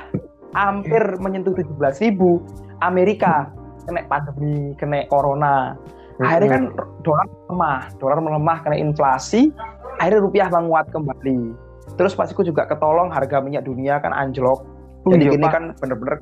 [0.57, 1.77] hampir menyentuh 17
[2.09, 2.41] ribu,
[2.81, 3.53] Amerika
[3.85, 5.77] kena pandemi, kena corona.
[6.17, 6.65] Akhirnya kan
[7.05, 9.53] dolar melemah, dolar melemah karena inflasi,
[10.01, 11.53] akhirnya rupiah menguat kembali.
[12.01, 14.65] Terus pas itu juga ketolong harga minyak dunia kan anjlok.
[15.07, 15.53] Oh, Jadi iya, gini Pak.
[15.53, 16.19] kan bener-bener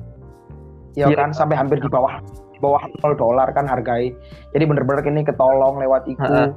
[0.95, 2.23] ya kan sampai hampir di bawah
[2.55, 4.15] di bawah 0 dolar kan hargai.
[4.55, 6.23] Jadi bener-bener ini ketolong lewat itu.
[6.23, 6.55] Ha-ha.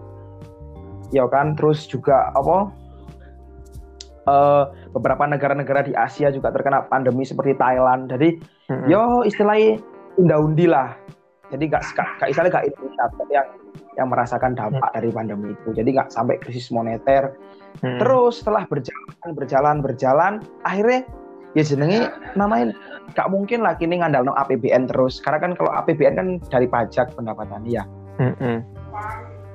[1.11, 2.71] Ya kan, terus juga apa?
[4.29, 8.13] eh, beberapa negara-negara di Asia juga terkena pandemi seperti Thailand.
[8.13, 8.89] Jadi Mm-mm.
[8.89, 9.81] yo istilahnya
[10.21, 10.93] unda-undi lah.
[11.49, 13.49] Jadi nggak nggak istilahnya nggak Indonesia yang
[13.99, 15.69] yang merasakan dampak dari pandemi itu.
[15.73, 17.33] Jadi nggak sampai krisis moneter.
[17.81, 17.99] Mm-mm.
[18.01, 21.09] Terus setelah berjalan berjalan berjalan, akhirnya
[21.57, 22.77] ya jenenge namanya
[23.17, 25.21] nggak mungkin lah kini ngandal no APBN terus.
[25.23, 27.85] Karena kan kalau APBN kan dari pajak pendapatan ya.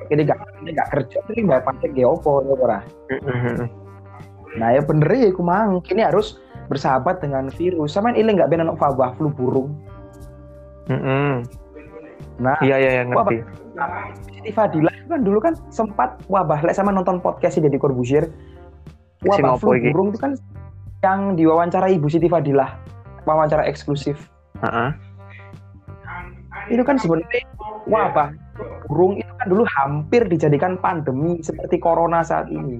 [0.09, 2.79] Ini nggak ini nggak kerja, tapi bayar pajak ya opo ya ora.
[4.57, 5.79] Nah ya bener ya aku mang.
[5.85, 7.93] Kini harus bersahabat dengan virus.
[7.93, 9.73] Sama ini nggak benar wabah flu burung.
[10.91, 11.47] Mm-mm.
[12.41, 13.45] Nah, Iya iya iya, ngerti.
[14.33, 18.27] Siti Fadila itu kan dulu kan sempat wabah lek sama nonton podcast Deddy Corbuzier.
[19.23, 20.35] Wabah flu burung itu kan
[21.03, 22.79] yang diwawancara Ibu Siti Fadilah,
[23.27, 24.31] wawancara eksklusif.
[24.63, 24.89] Heeh.
[26.71, 27.43] Itu kan sebenarnya
[27.91, 32.79] wabah flu burung itu kan dulu hampir dijadikan pandemi seperti corona saat ini.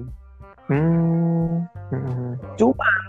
[0.72, 1.68] Hmm.
[1.92, 2.40] Mm-mm.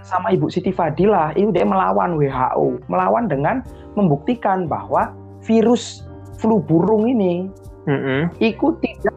[0.04, 3.64] Sama Ibu Siti Fadilah itu dia melawan WHO, melawan dengan
[3.96, 5.16] membuktikan bahwa
[5.48, 6.04] virus
[6.36, 7.48] flu burung ini
[7.88, 8.28] Mm-mm.
[8.44, 9.16] itu tidak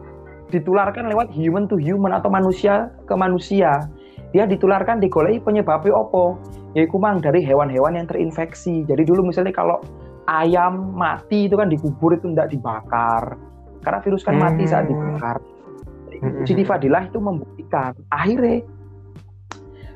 [0.49, 3.91] ditularkan lewat human to human atau manusia ke manusia.
[4.29, 6.37] Dia ditularkan digoleki penyebabnya opo?
[6.77, 8.85] Yaitu mang dari hewan-hewan yang terinfeksi.
[8.85, 9.81] Jadi dulu misalnya kalau
[10.29, 13.33] ayam mati itu kan dikubur itu tidak dibakar.
[13.81, 14.93] Karena virus kan mati saat Hmm.
[14.93, 15.37] dibakar.
[16.19, 16.45] Hmm.
[16.45, 17.97] Siti Fadilah itu membuktikan.
[18.13, 18.61] Akhirnya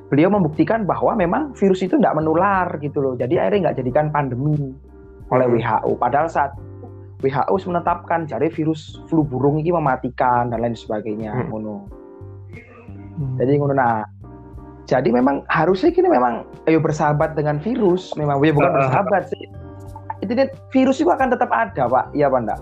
[0.10, 3.14] beliau membuktikan bahwa memang virus itu tidak menular gitu loh.
[3.14, 4.74] Jadi akhirnya nggak jadikan pandemi
[5.30, 5.56] oleh Hmm.
[5.62, 5.90] WHO.
[6.02, 6.58] Padahal saat
[7.22, 11.38] WHO menetapkan jadi virus flu burung ini mematikan dan lain sebagainya.
[11.38, 11.54] Hmm.
[11.54, 11.76] Ngono.
[13.38, 14.02] Jadi ngono nah.
[14.84, 18.12] Jadi memang harusnya kini memang ayo bersahabat dengan virus.
[18.20, 19.46] Memang ya bukan Uh, bersahabat sih.
[20.20, 22.16] Itu dia, virus itu akan tetap ada, Pak.
[22.16, 22.60] Iya, Pak, enggak?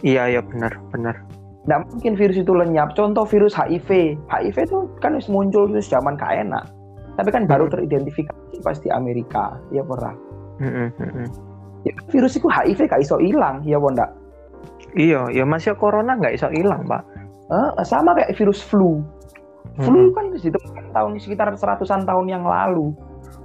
[0.00, 1.14] Iya iya benar benar.
[1.68, 2.96] Nggak mungkin virus itu lenyap.
[2.96, 4.16] Contoh virus HIV.
[4.32, 6.64] HIV itu kan muncul itu zaman gak enak.
[7.20, 7.74] Tapi kan baru Hmm.
[7.76, 9.60] teridentifikasi pas di Amerika.
[9.68, 10.14] Ya pernah.
[10.60, 10.88] Mm-mm.
[11.84, 13.60] Ya, virus itu HIV gak iso hilang.
[13.64, 14.08] Ya pernah.
[14.96, 17.02] Iya, ya masih corona nggak iso hilang, Pak.
[17.50, 19.02] Eh, sama kayak virus flu.
[19.78, 22.94] Flu kan ditemukan tahun sekitar seratusan tahun yang lalu.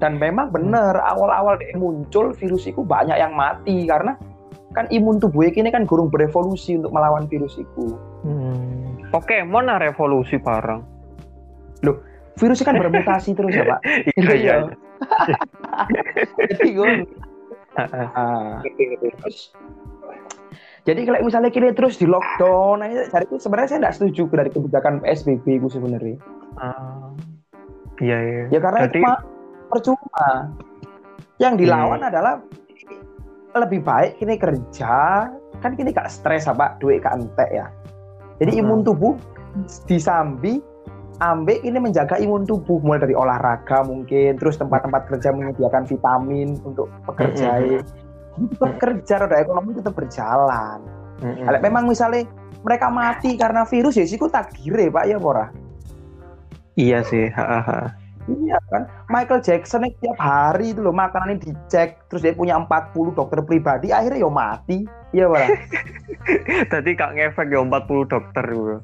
[0.01, 4.19] Dan memang benar awal-awal muncul virus itu banyak yang mati karena
[4.75, 7.95] kan imun tubuh ini kan gurung berevolusi untuk melawan virus itu.
[8.27, 8.99] Hmm.
[9.07, 10.83] Pokemon lah revolusi bareng.
[12.35, 13.79] Virus kan bermutasi terus ya pak.
[14.19, 14.55] Iya iya.
[14.59, 15.37] Iya.
[16.51, 16.91] Jadi gue.
[17.75, 18.63] Ah,
[19.19, 19.51] terus
[20.85, 25.01] jadi kalau misalnya kita terus di lockdown, nah, itu sebenarnya saya tidak setuju dari kebijakan
[25.01, 26.21] PSBB itu sebenarnya.
[26.61, 27.09] Ah.
[28.01, 28.43] Iya iya.
[28.51, 29.11] Ya karena Jadi- itu
[29.71, 30.29] percuma.
[31.35, 32.09] Yang dilawan Hmm.
[32.11, 32.33] adalah
[33.55, 34.95] lebih baik kini kerja,
[35.63, 37.67] kan kini gak stres apa, duit gak entek ya.
[38.39, 38.61] Jadi Hmm.
[38.67, 39.13] imun tubuh
[39.87, 40.59] disambi,
[41.23, 46.91] ambek ini menjaga imun tubuh mulai dari olahraga mungkin, terus tempat-tempat kerja menyediakan vitamin untuk
[47.07, 47.63] pekerja.
[47.63, 47.83] Hmm.
[48.51, 50.83] Tetap kerja, roda ekonomi tetap berjalan.
[51.23, 52.27] Kalau memang misalnya
[52.59, 55.47] mereka mati karena virus ya sih takdir pak ya Bora.
[56.75, 57.31] Iya sih.
[58.25, 63.13] Iya kan, Michael Jackson ini tiap hari itu loh makanannya dicek, terus dia punya 40
[63.13, 64.81] dokter pribadi, akhirnya ya mati,
[65.13, 65.45] iya Bora.
[66.73, 68.81] Tadi kak ngefek ya 40 dokter gitu.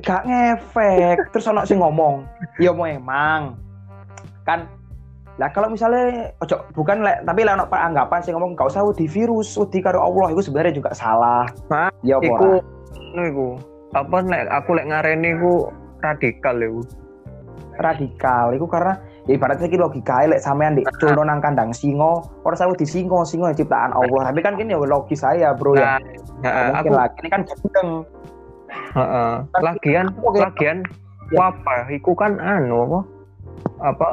[0.00, 2.24] Gak ngefek, terus ono sing ngomong,
[2.56, 3.60] iya mau emang,
[4.48, 4.64] kan.
[5.36, 9.04] Lah kalau misalnya, ojo bukan lek, tapi lek ono anggapan sing ngomong gak usah di
[9.04, 11.44] virus, wedi karo Allah, itu sebenarnya juga salah.
[12.00, 12.64] Iya Iku, Bora.
[13.12, 13.48] anu iku.
[13.92, 15.68] Apa nek aku lek ngareni iku
[16.00, 17.03] radikal iku.
[17.78, 18.54] Radikal.
[18.54, 22.76] Itu karena ya ibaratnya iki logika lek sampean di culno nang kandang singo ora sawu
[22.76, 24.30] di singo singo ya ciptaan Allah.
[24.30, 25.98] Tapi kan kini ya logis saya bro ya.
[26.42, 27.18] Nah, heeh, mungkin aku lagi.
[27.20, 27.90] Ini kan gendeng
[28.94, 29.32] heeh.
[29.62, 30.78] Lagian lagian
[31.32, 31.40] Ya.
[31.40, 33.00] wabah iku kan anu apa?
[33.80, 34.06] Apa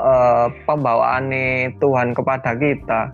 [0.63, 3.11] pembawaane Tuhan kepada kita.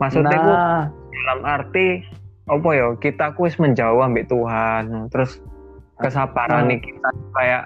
[0.00, 0.84] Maksudnya nah.
[0.88, 2.00] dalam arti
[2.48, 2.96] apa ya?
[2.96, 5.12] Kita ku wis menjauh ambek Tuhan.
[5.12, 5.44] Terus
[6.02, 7.62] kesabaran nih kita kayak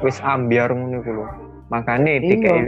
[0.00, 1.26] wis ambiar ngono iku lho
[1.68, 2.24] makane Iya.
[2.24, 2.58] dikai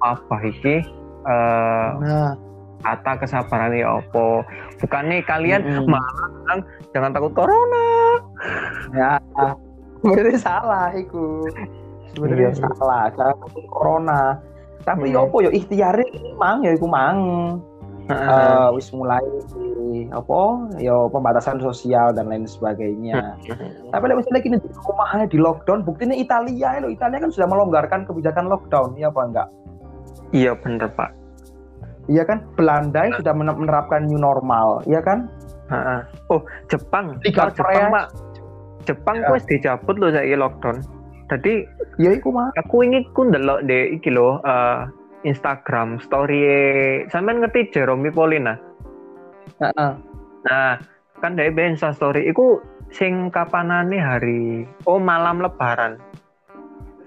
[0.00, 0.74] apa iki
[1.22, 2.32] eh Nah,
[2.80, 4.40] kata kesabaran ya apa
[4.78, 5.84] bukannya kalian Mm-mm.
[5.86, 7.86] malah bilang jangan takut corona
[8.90, 9.20] ya
[10.00, 11.44] sebenarnya salah iku.
[12.10, 12.66] Sebenarnya Iya.
[12.74, 14.40] salah, takut corona.
[14.80, 15.14] Tapi Hmm.
[15.14, 16.02] yo apa yo ikhtiare
[16.34, 17.16] mang ya iku mang.
[18.10, 19.22] Eh, wis mulai
[20.10, 20.38] apa
[20.76, 23.38] yo pembatasan sosial dan lain sebagainya.
[23.86, 28.02] Tapi lek misalnya gini di rumahnya di lockdown, buktinya Italia lo Italia kan sudah melonggarkan
[28.04, 29.48] kebijakan lockdown, ya apa enggak?
[30.30, 31.10] iya bener pak
[32.06, 32.42] Iya kan?
[32.54, 35.30] Belanda yang sudah mener- menerapkan new normal, iya kan?
[35.66, 36.02] Ha-ha.
[36.28, 37.90] oh Jepang Liga Oh, Jepang Korea.
[37.92, 38.06] pak
[38.84, 39.30] Jepang Ya.
[39.30, 40.82] wis dicabut loh saya lockdown
[41.28, 41.62] jadi
[41.96, 42.50] Ya iku mah.
[42.56, 44.78] aku ingin ku ndelok deh iki loh eh,
[45.22, 46.42] Instagram story
[47.12, 48.56] sampean ngerti Jerome Polina
[49.60, 49.92] Heeh.
[50.40, 50.80] Nah,
[51.20, 56.00] kan dari Insta story iku sing kapanane hari oh malam lebaran.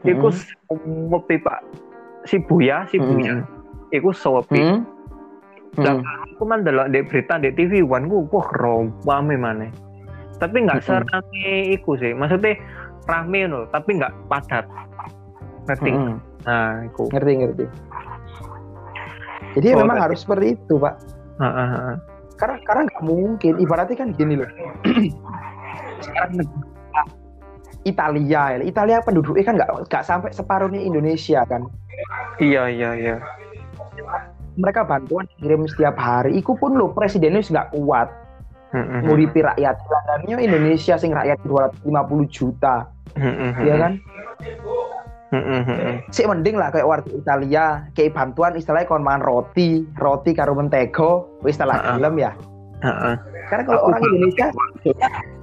[0.05, 1.09] Iku Mm-hmm.
[1.15, 1.59] sepi Pak.
[2.27, 3.41] Shibuya, Shibuya.
[3.89, 4.59] Iku sepi.
[4.61, 4.85] Hmm?
[5.81, 6.05] Lah, Hmm.
[6.37, 8.45] Aku man delok di berita di TV One ku wah
[9.09, 9.73] rame maneh.
[10.37, 11.07] Tapi nggak Mm-mm.
[11.09, 12.13] serame iku sih.
[12.13, 12.61] Maksudnya
[13.09, 14.69] rame loh, tapi nggak padat.
[15.65, 15.89] Ngerti?
[15.89, 16.21] Hmm.
[16.45, 17.09] Nah, iku.
[17.09, 17.65] Ngerti ngerti.
[19.53, 20.93] Jadi Oh, memang harus seperti itu, Pak.
[21.37, 21.95] Heeh, heeh.
[22.37, 23.53] Karena karena nggak mungkin.
[23.61, 24.49] Ibaratnya kan gini loh.
[26.01, 27.03] Sekarang negara
[27.83, 28.43] Italia.
[28.63, 31.69] Italia penduduknya kan nggak nggak sampai separuhnya Indonesia kan.
[32.41, 33.15] Iya, iya, iya.
[34.57, 36.37] Mereka bantuan kirim setiap hari.
[36.37, 38.09] Iku pun loh presidennya nggak kuat.
[38.73, 44.01] Heeh, nguripi rakyat Landannya Indonesia sing rakyat 250 juta heeh, ya kan.
[46.13, 51.25] Sih mending lah kayak warga Italia kayak bantuan istilahnya kon mangan roti roti karo mentego
[51.43, 51.95] istilah Heeh.
[51.97, 52.31] gelem ya.
[53.49, 54.01] Karena kalau orang.
[54.03, 54.45] Indonesia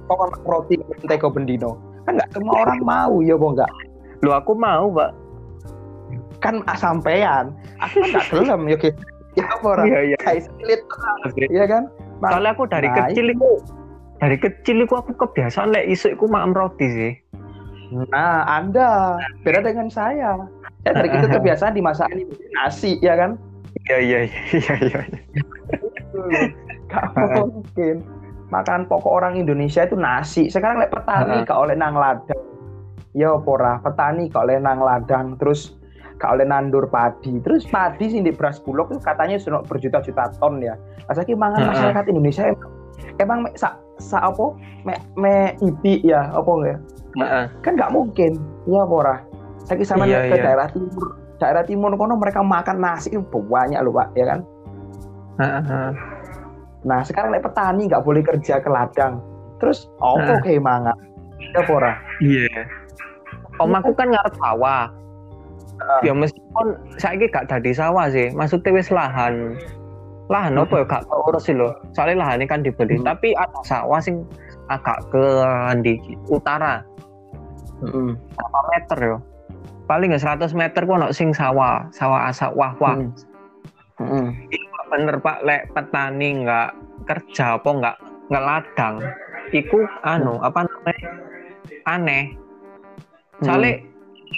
[0.07, 1.71] kok makan roti mentego bendino?
[2.05, 3.71] Kan nggak semua orang mau ya kok nggak?
[4.21, 5.11] Lu aku mau, Pak.
[6.41, 7.53] kan sampean.
[7.81, 9.01] Aku kan nggak gelem ya gitu.
[9.37, 9.85] Ya apa orang?
[9.87, 10.17] Iya, iya.
[10.19, 10.81] kayak selit
[11.47, 11.83] ya kan?
[12.19, 13.49] Soalnya aku dari Nah, kecil itu.
[14.19, 17.11] dari kecil itu aku kebiasaan lek isu iku makan roti sih.
[17.91, 20.39] Nah, Anda beda dengan saya.
[20.87, 23.35] Saya dari kecil kebiasaan dimasakin nasi, ya kan?
[23.87, 24.75] Iya iya iya iya.
[24.79, 24.99] iya.
[26.87, 27.95] Gak mungkin.
[28.51, 30.47] Makan pokok orang Indonesia itu nasi.
[30.47, 32.43] Sekarang lek petani gak oleh nang ladang.
[33.11, 35.75] Ya pora, petani gak oleh nang ladang, terus
[36.19, 37.39] gak oleh nandur padi.
[37.43, 40.79] Terus padi sih di beras bulog itu katanya sudah berjuta-juta ton ya.
[41.11, 42.71] Saiki mangan masyarakat Indonesia emang,
[43.19, 44.55] emang me, sa, sa apa?
[44.87, 46.79] Me, me ibi ya, apa enggak?
[47.17, 47.45] Heeh.
[47.59, 48.31] kan nggak mungkin
[48.65, 49.19] ya pora
[49.67, 50.43] saya sama Iya, ke iya.
[50.43, 51.05] daerah timur
[51.37, 54.39] daerah timur kono mereka makan nasi banyak loh pak ya kan
[55.37, 55.89] heeh.
[56.81, 59.19] nah sekarang lek petani nggak boleh kerja ke ladang
[59.59, 60.41] terus apa Nah.
[60.41, 60.97] kayak mangan
[61.51, 62.49] ya pora Iya.
[63.59, 64.89] Om aku kan ngarep sawah.
[66.01, 69.53] Ya meskipun saiki gak dadi sawah sih, maksudnya wis lahan.
[70.33, 71.69] Lahan apa ya gak urus sih lho.
[71.93, 73.05] Soalnya lahannya kan dibeli, Hmm.
[73.05, 74.25] tapi ada sawah sing
[74.79, 75.25] agak ke
[75.83, 75.93] di
[76.31, 76.79] utara.
[77.81, 78.13] Mm-mm.
[78.37, 79.17] berapa meter yo
[79.89, 83.09] paling nggak 100 meter kok ono sing sawah sawah asak wah wah Mm.
[84.01, 84.27] Mm-mm.
[84.91, 86.77] bener pak lek petani nggak
[87.09, 87.97] kerja apa nggak
[88.29, 88.95] ngeladang
[89.49, 91.09] iku anu apa namanya
[91.89, 92.23] aneh
[93.41, 93.81] soalnya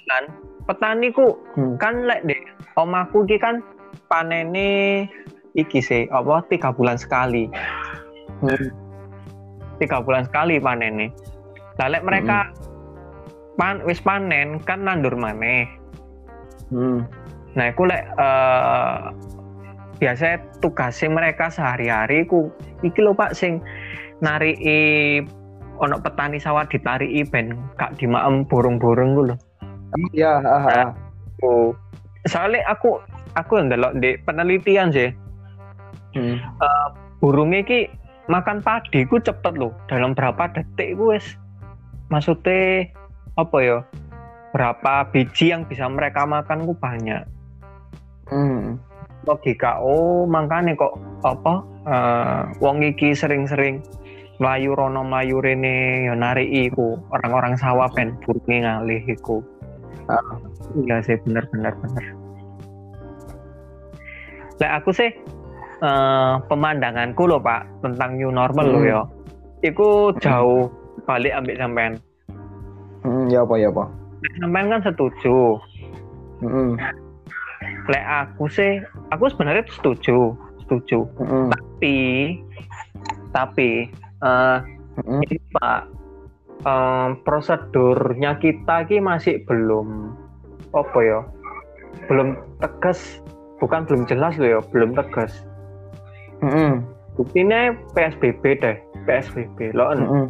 [0.08, 0.24] kan
[0.64, 1.76] petani ku Hmm.
[1.76, 2.40] kan lek deh
[2.80, 3.60] omaku ki kan
[4.08, 5.04] panene
[5.54, 7.52] iki sih apa tiga bulan sekali
[8.40, 8.72] Hmm.
[9.84, 11.12] Tiga bulan sekali panene
[11.76, 12.48] lah lek mereka
[13.60, 15.68] pan wis panen kan nandur maneh
[16.74, 17.06] Mm.
[17.54, 18.98] Nah, aku lek eh
[20.02, 22.50] biasa tugasnya mereka sehari-hari ku
[22.82, 23.62] iki lho Pak sing
[24.20, 25.22] nariki
[25.80, 29.36] ono petani sawah ditariki ben gak dimaem burung-burung ku lho.
[30.12, 30.90] ya ah, ah.
[31.46, 31.78] Oh.
[32.26, 32.98] Soalnya aku
[33.38, 35.12] aku yang ndelok di penelitian sih,
[36.18, 36.38] Mm.
[37.22, 37.90] burungnya ki
[38.28, 39.74] makan padi ku cepet loh.
[39.88, 41.36] Dalam berapa detik ku wis
[42.12, 42.88] maksudnya
[43.40, 43.80] apa ya?
[44.54, 47.26] Berapa biji yang bisa mereka makan ku banyak.
[48.32, 48.80] Mm.
[49.24, 53.80] logika oh makanya kok apa eh, wong iki sering-sering
[54.40, 59.40] melayu rono melayu rene ya nari iku orang-orang sawah pen burunge ngalih iku
[60.12, 60.20] Ah.
[60.84, 62.06] iya sih bener bener bener
[64.60, 65.16] Lek aku sih
[65.84, 68.90] eh, pemandanganku loh pak tentang new normal loh Hmm.
[68.90, 69.02] ya
[69.64, 70.72] iku jauh
[71.04, 71.94] balik ambil sampean
[73.04, 73.92] Mm, ya apa ya apa
[74.40, 75.60] sampean kan setuju
[76.40, 76.80] Mm.
[77.92, 78.80] lek aku sih
[79.12, 80.32] aku sebenarnya setuju
[80.64, 81.52] setuju Mm.
[81.52, 81.98] tapi
[83.36, 83.92] tapi
[84.24, 84.64] uh,
[85.04, 85.20] mm-hmm.
[85.28, 85.80] ini Pak
[86.64, 90.16] um, prosedurnya kita ki masih belum
[90.72, 91.20] apa ya
[92.08, 93.20] belum tegas
[93.60, 95.44] bukan belum jelas loh ya belum tegas
[96.44, 96.72] mm-hmm.
[97.16, 98.78] buktinya PSBB deh
[99.08, 100.26] PSBB loh mm-hmm.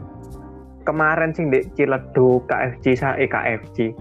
[0.86, 3.92] kemarin sih di Ciledu KFC sa eh, KFC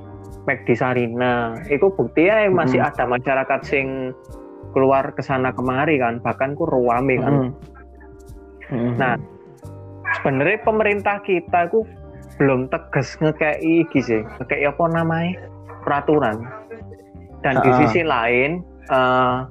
[0.42, 2.56] di Sarina itu buktinya mm-hmm.
[2.56, 4.12] masih ada masyarakat sing
[4.72, 7.52] keluar ke sana kemari kan bahkan ku ruame kan mm
[8.72, 9.20] nah
[10.16, 11.84] sebenarnya pemerintah kita ku
[12.40, 15.44] belum tegas ngekei iki sih ngekei apa namanya
[15.84, 16.40] peraturan
[17.44, 17.62] dan uh.
[17.62, 19.44] di sisi lain uh,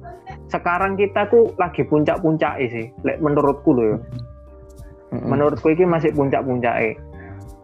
[0.52, 3.98] sekarang kita ku lagi puncak-puncak sih lek menurutku loh ya.
[5.12, 6.96] Mm menurutku ini masih puncak-puncak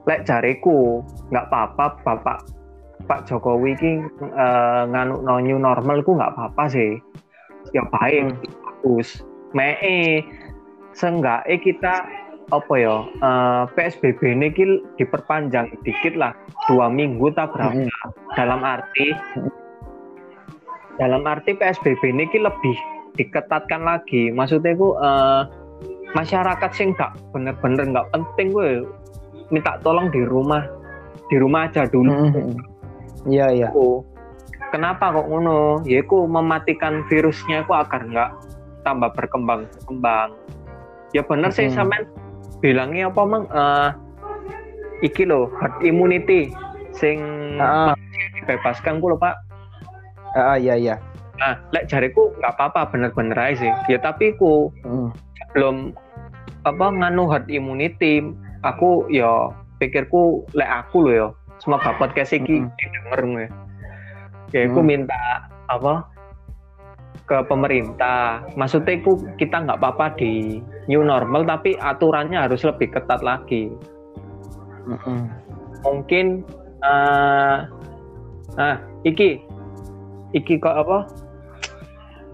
[0.09, 2.39] lek jariku nggak apa-apa bapak
[3.09, 3.93] Pak Jokowi ini
[4.37, 7.01] uh, nganu no new normal ku nggak apa-apa sih.
[7.73, 8.37] Ya baik hmm.
[8.65, 9.25] bagus.
[9.57, 10.25] Mee
[10.93, 11.95] seenggaknya kita
[12.49, 14.49] apa ya uh, eh, PSBB ini
[15.01, 16.37] diperpanjang dikit lah.
[16.69, 18.37] Dua minggu tak berapa hmm.
[18.37, 19.17] dalam arti.
[20.99, 22.77] Dalam arti PSBB ini lebih
[23.17, 24.31] diketatkan lagi.
[24.35, 25.43] Maksudnya gue uh,
[26.15, 28.87] masyarakat sih nggak bener-bener nggak penting gue
[29.51, 30.67] minta tolong di rumah.
[31.29, 32.09] Di rumah aja dulu.
[32.09, 32.59] Hmm, hmm, hmm.
[33.29, 33.69] iya iya.
[34.69, 35.81] Kenapa kok ngono?
[35.89, 38.31] Ya aku mematikan virusnya aku agar nggak
[38.85, 40.33] tambah berkembang kembang
[41.13, 41.57] ya bener hmm.
[41.57, 42.05] sih sampean
[42.61, 43.45] bilangnya apa mang?
[43.49, 43.91] Uh,
[45.01, 46.51] iki lo herd immunity
[46.91, 47.23] sing
[47.63, 47.95] uh,
[48.43, 49.39] dibebaskan ku lo pak
[50.39, 50.97] ah iya iya
[51.39, 55.15] nah lek jariku nggak apa-apa bener-bener aja sih ya tapi ku hmm.
[55.55, 55.95] belum
[56.67, 58.27] apa nganu herd immunity
[58.67, 61.29] aku ya pikirku lek aku lo ya
[61.63, 62.71] semoga podcast iki hmm.
[62.75, 63.49] denger ya
[64.51, 64.89] ya aku hmm.
[64.89, 65.23] minta
[65.71, 66.07] apa
[67.29, 73.21] ke pemerintah maksudnya aku kita nggak apa-apa di new normal tapi aturannya harus lebih ketat
[73.21, 73.71] lagi
[74.89, 75.29] hmm.
[75.85, 76.43] mungkin
[76.83, 77.69] uh,
[78.57, 79.45] nah iki
[80.37, 81.09] iki kok apa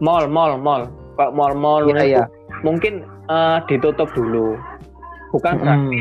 [0.03, 2.25] mall mall mall kok mall mall ya, ya.
[2.67, 4.59] mungkin uh, ditutup dulu
[5.31, 5.63] bukan hmm.
[5.63, 5.99] berarti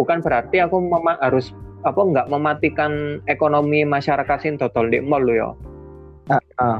[0.00, 0.76] bukan berarti aku
[1.20, 1.52] harus
[1.84, 5.50] apa nggak mematikan ekonomi masyarakat sing total di mall lo ya.
[6.28, 6.78] Uh, uh.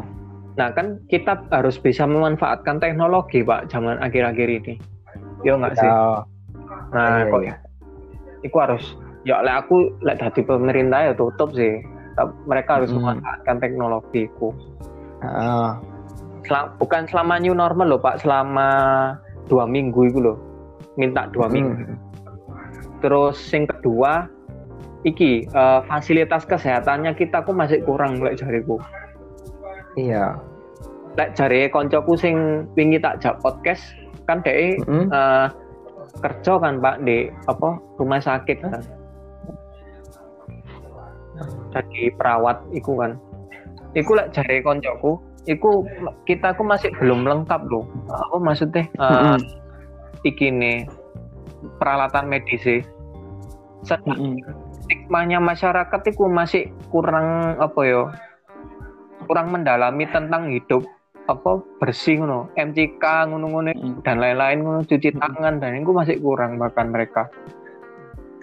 [0.57, 4.75] Nah kan kita harus bisa memanfaatkan teknologi pak zaman akhir-akhir ini.
[5.45, 5.89] Yo nggak sih.
[5.89, 6.21] Uh,
[6.93, 7.55] nah iya, kok iya.
[8.45, 8.85] Iku harus
[9.25, 11.81] ya oleh aku lek dari pemerintah ya tutup sih.
[12.47, 12.99] Mereka harus hmm.
[13.01, 14.53] memanfaatkan teknologiku.
[15.21, 15.77] Uh.
[16.49, 18.69] Sel bukan selama new normal loh pak, selama
[19.47, 20.39] dua minggu itu loh.
[20.97, 21.55] Minta dua hmm.
[21.55, 21.83] minggu.
[23.01, 24.29] Terus yang kedua
[25.09, 28.77] iki uh, fasilitas kesehatannya kita kok masih kurang lek jariku.
[29.97, 30.37] Iya.
[31.17, 33.83] Lek jari koncoku sing wingi tak jak podcast
[34.29, 35.05] kan deh mm -hmm.
[35.11, 35.49] uh,
[36.21, 39.00] kerja kan Pak di apa rumah sakit kan.
[41.75, 43.17] Jadi perawat iku kan.
[43.97, 45.19] Iku lek jari koncoku,
[45.51, 45.83] iku
[46.29, 47.87] kita ku masih belum lengkap loh.
[48.07, 48.87] Apa maksudnya?
[48.99, 49.39] Uh, mm -hmm.
[50.23, 50.79] Iki nih
[51.83, 52.81] peralatan medis sih.
[54.07, 58.11] Mm -hmm stigmanya masyarakat itu masih kurang apa ya
[59.31, 60.83] kurang mendalami tentang hidup
[61.31, 64.03] apa bersih ngono MCK ngono-ngono mm.
[64.03, 67.31] dan lain-lain ngono cuci tangan dan itu masih kurang bahkan mereka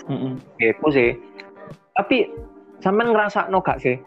[0.08, 0.34] mm -mm.
[0.56, 1.12] gitu sih
[2.00, 2.32] tapi
[2.82, 3.98] sampean ngerasa no gak sih?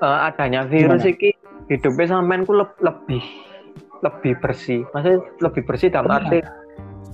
[0.00, 1.32] Uh, adanya virus ini
[1.72, 3.22] hidupnya sampean ku le lebih
[4.04, 4.84] lebih bersih.
[4.92, 6.40] Maksudnya lebih bersih dalam arti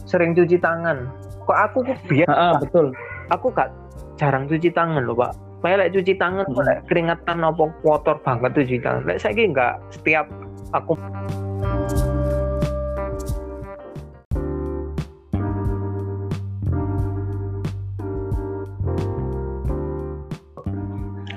[0.06, 1.06] sering cuci tangan.
[1.46, 2.94] Kok aku kok biar betul.
[3.30, 3.70] Aku gak
[4.18, 5.32] jarang cuci tangan loh pak.
[5.62, 6.58] Saya like cuci tangan hmm.
[6.66, 9.02] like keringatan apa kotor banget cuci tangan.
[9.06, 10.26] Like saya nggak setiap
[10.74, 10.98] aku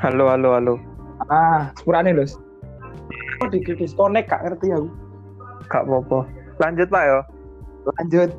[0.03, 0.73] halo halo halo.
[1.31, 2.35] Ah sepurane los.
[3.39, 4.87] Oh di disconnect kak ngerti aku.
[5.71, 6.27] Kak popo
[6.59, 7.19] lanjut pak yo.
[7.99, 8.29] Lanjut.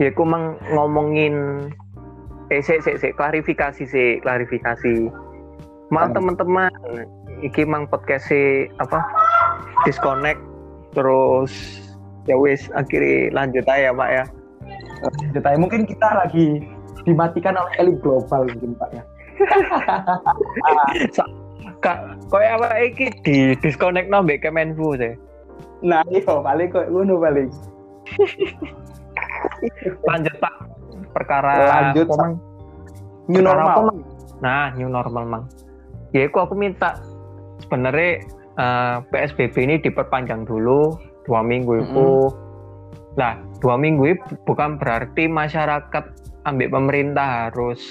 [0.00, 1.68] Ya aku mang ngomongin
[2.52, 5.08] eh sih sih sih klarifikasi sih klarifikasi.
[5.92, 6.16] Mal hmm.
[6.16, 6.72] teman-teman.
[7.40, 9.00] Iki mang podcast si apa?
[9.88, 10.40] Disconnect.
[10.92, 11.52] Terus
[12.28, 14.24] ya wis akhirnya lanjut aja pak ya.
[15.00, 15.56] Lanjut aja.
[15.56, 16.68] Mungkin kita lagi
[17.08, 19.02] dimatikan oleh elit global mungkin pak ya
[21.84, 25.14] kak kok apa iki di disconnect nambah Kemenfu sih
[25.80, 27.48] nah iya paling kok ngono paling
[30.06, 30.54] lanjut pak.
[31.10, 32.32] Perkara lanjut mang?
[33.30, 33.98] new normal apa, mang?
[34.42, 35.44] nah new normal mang.
[36.10, 36.98] Ya aku aku minta
[37.62, 38.26] sebenarnya
[38.58, 42.48] uh, eh, PSBB ini diperpanjang dulu dua minggu itu mm -hmm.
[43.18, 46.04] Lah, dua minggu itu bukan berarti masyarakat
[46.46, 47.82] ambil pemerintah harus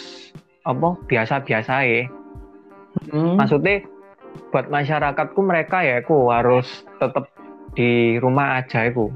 [0.69, 2.05] apa biasa-biasa ya.
[3.09, 3.41] Hmm.
[3.41, 3.81] Maksudnya
[4.53, 7.25] buat masyarakatku mereka ya aku harus tetap
[7.73, 9.09] di rumah aja aku.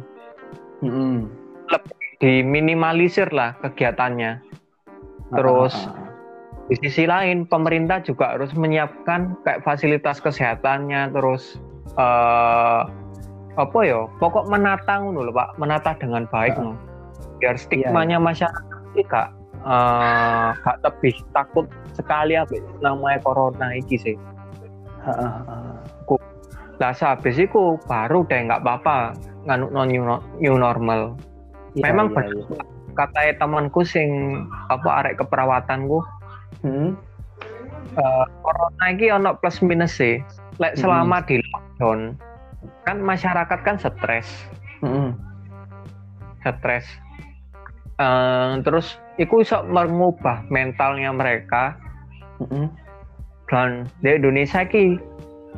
[0.81, 1.29] Hmm.
[1.69, 4.41] Lebih diminimalisir lah kegiatannya.
[5.33, 6.03] Terus ah, ah, ah,
[6.71, 11.59] di sisi lain pemerintah juga harus menyiapkan kayak fasilitas kesehatannya terus
[11.99, 12.87] uh,
[13.53, 16.73] apa ya pokok menata dulu pak menata dengan baik uh,
[17.37, 18.25] biar stigmanya iya, iya.
[18.25, 19.27] masyarakat tidak
[19.63, 24.15] uh, gak lebih takut sekali apa namanya corona ini sih
[26.81, 29.13] lah habis itu baru deh nggak apa-apa
[29.45, 30.03] nganuk non new,
[30.41, 31.13] new normal
[31.77, 32.63] iya, memang iya, iya.
[32.97, 36.01] kata temanku sing apa arek keperawatanku
[36.65, 36.97] hmm.
[37.95, 40.19] uh, corona ini ono plus minus sih
[40.57, 41.27] like, selama hmm.
[41.29, 41.99] di lockdown
[42.87, 44.27] kan masyarakat kan stres
[44.81, 45.13] hmm.
[46.41, 46.85] stres
[48.01, 51.77] uh, terus itu bisa mengubah mentalnya mereka
[52.41, 52.67] hmm.
[53.49, 54.97] dan di Indonesia ki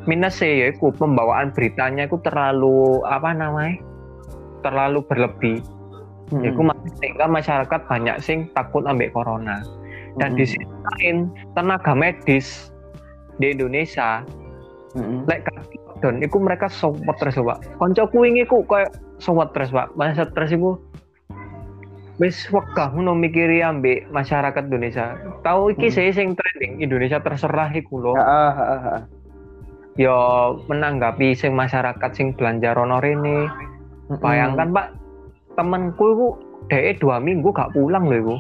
[0.03, 3.79] minus ya itu pembawaan beritanya itu terlalu apa namanya
[4.59, 5.63] terlalu berlebih
[6.35, 6.43] hmm.
[6.43, 6.51] ya
[6.99, 9.63] sehingga masyarakat banyak sing takut ambil corona
[10.19, 10.37] dan hmm.
[10.39, 12.75] di sisi lain tenaga medis
[13.39, 14.23] di Indonesia
[14.99, 15.23] hmm.
[15.31, 15.47] like
[16.03, 20.51] dan itu mereka sobat stres pak koncoku ini ku kayak sobat stres pak masa stres
[22.15, 25.19] wis wegah ngono mikiri ambek masyarakat Indonesia.
[25.43, 25.95] Tahu iki hmm.
[25.95, 28.13] saya sing trending Indonesia terserah iku lho.
[28.15, 28.99] Heeh, heeh,
[29.95, 30.17] Yo
[30.67, 33.47] menanggapi sing masyarakat sing belanja rono rene.
[34.07, 34.19] Hmm.
[34.19, 34.87] Bayangkan Pak,
[35.59, 36.27] temenku iku
[36.71, 38.35] dhek dua minggu gak pulang lho iku.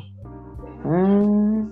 [0.85, 1.67] Hmm.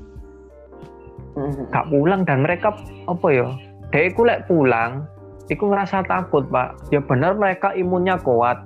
[1.40, 1.72] hmm.
[1.72, 2.76] Gak pulang dan mereka
[3.08, 3.48] apa ya?
[3.96, 5.08] Dhek iku lek pulang
[5.52, 6.80] Iku ngerasa takut pak.
[6.88, 8.64] Ya benar mereka imunnya kuat.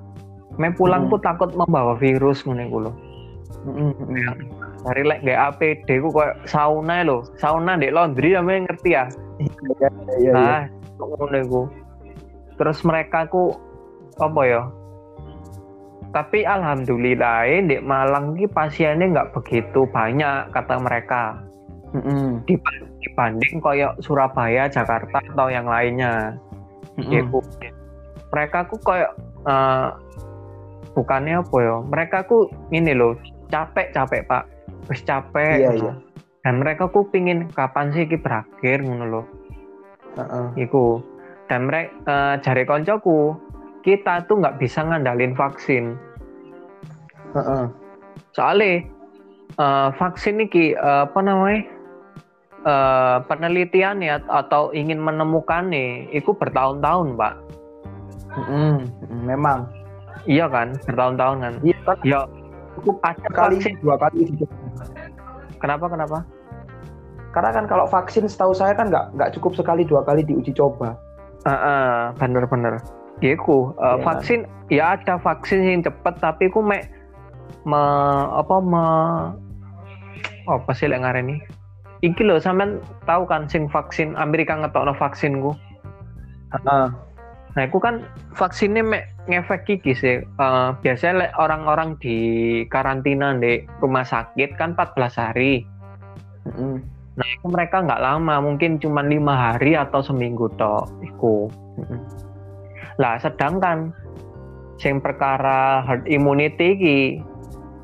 [0.61, 1.21] Main pulang hmm.
[1.21, 2.91] takut membawa virus ngono iku lho.
[4.85, 9.05] Dari lek gak APD ku kayak sauna lo, sauna di laundry ya ngerti ya.
[9.37, 10.31] Iya iya iya.
[10.33, 10.63] Nah,
[11.01, 11.61] ngono iku.
[12.57, 13.53] Terus mereka ku
[14.21, 14.61] apa ya?
[16.15, 21.43] Tapi alhamdulillah di Malang ki pasiennya nggak begitu banyak kata mereka.
[21.91, 22.29] Mm -hmm.
[23.03, 26.35] Dibanding kayak Surabaya, Jakarta atau yang lainnya
[26.97, 27.41] mm -hmm.
[28.33, 29.13] mereka ku kayak
[29.45, 29.93] uh,
[30.97, 33.13] bukannya apa ya mereka ku ini loh
[33.47, 34.43] capek capek pak
[34.87, 35.93] terus capek iya, iya.
[36.43, 39.25] dan mereka ku pingin kapan sih ini berakhir ngono loh
[40.17, 40.47] uh -uh.
[40.55, 41.01] Iku
[41.47, 43.35] dan mereka uh, eh, jari koncoku
[43.83, 45.95] kita tuh nggak bisa ngandalin vaksin
[47.35, 47.63] uh -uh.
[48.35, 48.83] soalnya
[49.55, 51.77] uh, vaksin ini uh, apa namanya
[52.67, 57.33] uh, penelitian ya atau ingin menemukan nih, itu bertahun-tahun, Pak.
[58.37, 58.77] Mm,
[59.25, 59.67] memang.
[60.27, 61.53] Iya kan, bertahun-tahun kan.
[61.63, 61.97] Iya kan.
[62.03, 62.19] Ya,
[62.77, 63.75] cukup ada kali vaksin.
[63.81, 64.29] dua kali.
[65.57, 66.17] Kenapa kenapa?
[67.33, 70.97] Karena kan kalau vaksin setahu saya kan nggak nggak cukup sekali dua kali diuji coba.
[71.45, 72.81] Uh, uh, bener-bener.
[73.21, 74.69] Iku uh, ya, vaksin kan?
[74.69, 76.85] ya ada vaksin yang cepet tapi ku mek
[77.65, 77.81] me,
[78.31, 78.85] apa me
[80.47, 81.43] apa sih yang ngareni
[82.05, 85.51] iki loh sampean tahu kan sing vaksin Amerika ngetokno vaksin ku
[86.63, 86.89] uh.
[87.57, 88.05] Nah itu kan
[88.37, 90.21] vaksinnya me ngefek kiki sih.
[90.37, 92.17] Uh, biasanya orang-orang di
[92.69, 95.65] karantina di rumah sakit kan 14 hari.
[96.45, 101.49] Mm nah itu mereka nggak lama mungkin cuma lima hari atau seminggu toh iku.
[101.81, 102.27] Mm
[102.97, 103.93] lah sedangkan
[104.77, 106.99] sing perkara herd immunity ki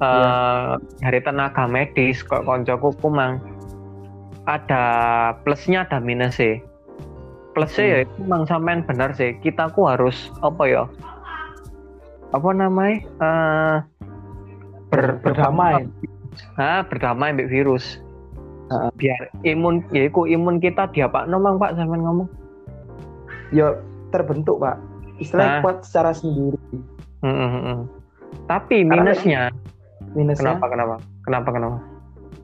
[0.01, 0.77] uh, yeah.
[0.77, 0.97] Iya.
[1.01, 3.41] dari tenaga medis kok koncoku kumang
[4.45, 4.85] ada
[5.45, 6.61] plusnya ada minusnya
[7.53, 7.93] plusnya ya hmm.
[7.93, 9.37] ya itu memang sampean benar sih.
[9.39, 10.83] Kita ku harus apa ya
[12.33, 13.75] apa namanya uh,
[14.89, 15.85] ber, berdamai.
[16.57, 18.01] ah berdamai dengan virus.
[18.71, 18.89] Uh.
[18.95, 22.29] biar imun ya itu imun kita dia pak nomang pak sampean ngomong?
[23.53, 23.77] Ya
[24.09, 24.81] terbentuk pak.
[25.21, 25.61] Istilahnya nah.
[25.61, 26.57] kuat secara sendiri.
[27.21, 27.79] Hmm, hmm, hmm.
[28.49, 29.53] tapi minusnya.
[30.17, 30.57] minusnya?
[30.57, 30.95] Kenapa kenapa?
[31.23, 31.92] Kenapa kenapa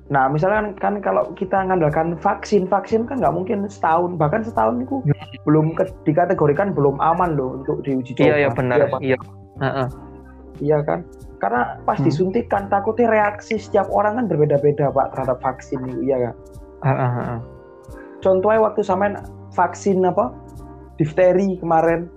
[0.09, 5.05] Nah, misalkan kan kalau kita ngandalkan vaksin, vaksin kan nggak mungkin setahun, bahkan setahun itu
[5.05, 5.13] ya.
[5.45, 8.25] belum ke, dikategorikan belum aman loh untuk diuji coba.
[8.25, 8.77] Iya, iya benar.
[8.97, 9.17] Iya,
[9.61, 9.85] iya.
[10.59, 11.05] Iya kan?
[11.37, 12.09] Karena pas hmm.
[12.09, 16.35] disuntikan takutnya reaksi setiap orang kan berbeda-beda pak terhadap vaksin itu, iya kan?
[16.81, 17.39] Uh -uh.
[18.19, 19.15] Contohnya waktu samain
[19.53, 20.33] vaksin apa?
[20.97, 22.09] Difteri kemarin.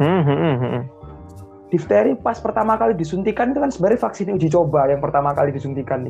[0.00, 0.82] Hmm, hmm, hmm.
[1.68, 6.08] Difteri pas pertama kali disuntikan itu kan sebenarnya vaksin uji coba yang pertama kali disuntikan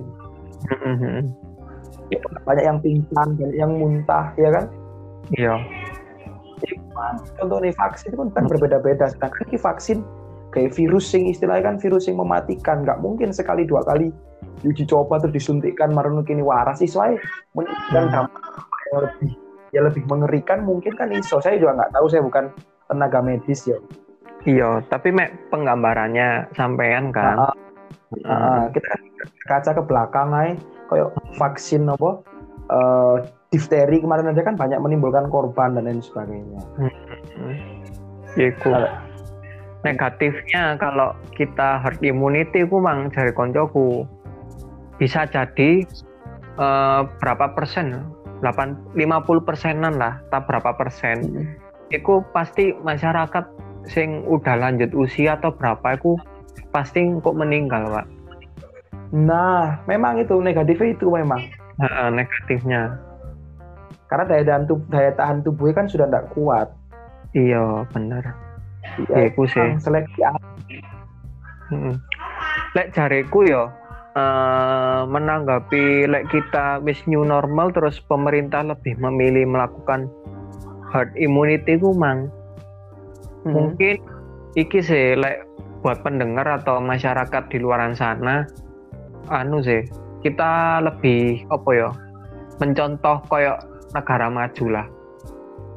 [0.66, 4.64] ini ya, banyak yang pingsan banyak yang muntah ya kan?
[5.36, 5.54] Iya.
[7.38, 9.06] Contoh nih vaksin itu kan, berbeda-beda.
[9.12, 9.98] Sedangkan ini vaksin
[10.50, 12.82] kayak virus sing istilahnya kan virus yang mematikan.
[12.82, 14.10] Nggak mungkin sekali dua kali
[14.64, 16.82] diuji coba terus disuntikkan marun kini waras.
[16.82, 17.14] Siswa
[17.94, 18.12] dan hmm.
[18.12, 18.42] dampak
[18.90, 19.30] yang lebih
[19.68, 21.38] ya lebih mengerikan mungkin kan iso.
[21.38, 22.44] Saya juga nggak tahu saya bukan
[22.88, 23.78] tenaga medis ya.
[24.48, 27.36] Iya tapi mek penggambarannya sampean kan.
[27.36, 27.54] Uh,
[28.24, 28.88] uh, uh, kita
[29.46, 30.54] kaca ke belakang ay
[30.88, 32.22] kayak vaksin apa
[32.72, 33.16] uh,
[33.52, 37.78] difteri kemarin aja kan banyak menimbulkan korban dan lain sebagainya hmm.
[38.36, 38.70] Iku.
[39.82, 44.04] Negatifnya kalau kita herd immunity ku mang dari koncoku
[44.98, 45.86] bisa jadi
[46.58, 48.02] uh, berapa persen
[48.42, 51.46] 8 50 persenan lah tak berapa persen hmm.
[51.94, 53.46] itu pasti masyarakat
[53.86, 56.18] sing udah lanjut usia atau berapa itu
[56.74, 58.06] pasti kok meninggal pak
[59.08, 61.40] nah memang itu negatifnya itu memang.
[61.80, 62.98] Nah, negatifnya.
[64.08, 66.68] Karena daya tahan tubuh daya tahan tubuhnya kan sudah tidak kuat.
[67.36, 68.48] Iya benar
[69.06, 69.68] iya aku sih.
[69.78, 70.20] seleksi
[71.70, 71.94] hmm.
[72.74, 73.68] lek jareku yo
[74.16, 80.08] uh, menanggapi lek kita wis new normal terus pemerintah lebih memilih melakukan
[80.90, 82.32] herd immunity ku mang.
[83.46, 83.54] Hmm.
[83.54, 84.02] mungkin
[84.58, 85.46] iki sih lek
[85.84, 88.42] buat pendengar atau masyarakat di luar sana
[89.30, 89.84] anu sih
[90.24, 91.88] kita lebih apa ya
[92.58, 93.58] mencontoh koyok
[93.94, 94.86] negara maju lah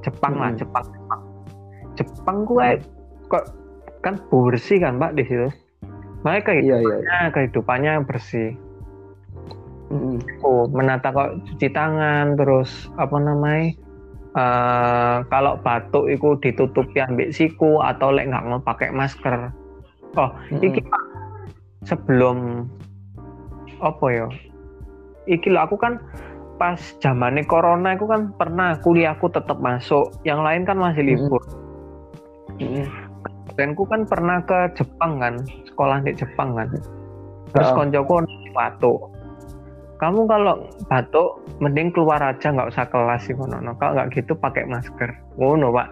[0.01, 0.41] Jepang hmm.
[0.41, 1.21] lah Jepang Jepang
[1.99, 2.67] Jepang gue
[3.27, 3.45] kok
[4.01, 5.49] kan bersih kan Pak di situ.
[6.21, 7.29] Mereka iya, iya.
[7.33, 8.53] kehidupannya bersih.
[9.89, 10.21] Mm.
[10.45, 13.73] Oh, menata kok cuci tangan terus apa namanya?
[14.31, 19.51] Uh, kalau batuk itu ditutupi ambil siku atau lek nggak mau pakai masker.
[20.15, 20.61] Oh, mm.
[20.61, 21.03] iki Pak
[21.89, 22.69] sebelum
[23.81, 24.27] apa ya?
[25.27, 25.97] Iki lo aku kan
[26.61, 31.41] pas zamannya corona aku kan pernah kuliahku tetap masuk, yang lain kan masih libur.
[32.61, 33.11] Mm
[33.55, 35.35] dan ku kan pernah ke Jepang kan
[35.67, 36.67] sekolah di Jepang kan
[37.51, 37.75] terus oh.
[37.75, 38.13] koncoku
[38.55, 38.99] batuk
[39.99, 40.55] kamu kalau
[40.89, 41.29] batuk
[41.61, 45.87] mending keluar aja nggak usah kelas sih kono kalau nggak gitu pakai masker ngono pak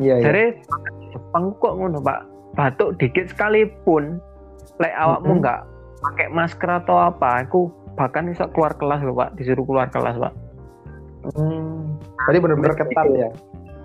[0.00, 0.24] iya, iya.
[0.24, 0.44] jadi
[1.12, 2.24] Jepang kok ngono pak
[2.56, 4.20] batuk dikit sekalipun
[4.80, 5.71] lek awakmu nggak mm -hmm.
[6.02, 10.32] Pakai masker atau apa aku bahkan bisa keluar kelas loh pak disuruh keluar kelas pak
[11.38, 11.96] hmm.
[12.26, 13.30] tadi benar-benar ketat ya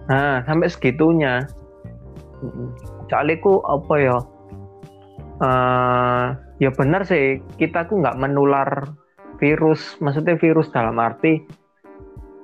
[0.08, 1.46] nah sampai segitunya
[3.08, 4.18] Soalnya ku apa ya?
[5.38, 8.90] Uh, ya benar sih kita ku nggak menular
[9.38, 11.46] virus, maksudnya virus dalam arti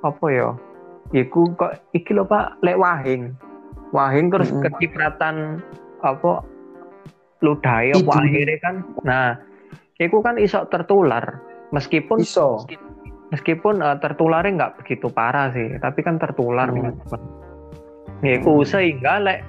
[0.05, 0.49] apa ya?
[1.13, 3.37] Iku kok iki lho Pak lek wahing.
[3.93, 4.65] Wahing terus mm -hmm.
[4.65, 5.35] kecipratan
[6.01, 6.41] apa
[7.45, 8.75] ludahe apa akhirnya kan.
[9.05, 9.37] Nah,
[10.01, 11.41] iku kan iso tertular.
[11.73, 12.65] Meskipun iso.
[13.33, 16.93] meskipun uh, tertularnya nggak begitu parah sih, tapi kan tertular hmm.
[18.21, 19.41] Ya, iku sehingga lek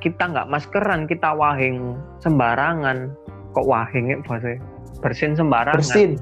[0.00, 3.12] kita nggak maskeran kita wahing sembarangan.
[3.52, 4.56] Kok wahing ya bahasa
[5.04, 5.78] bersin sembarangan.
[5.78, 6.16] Bersin.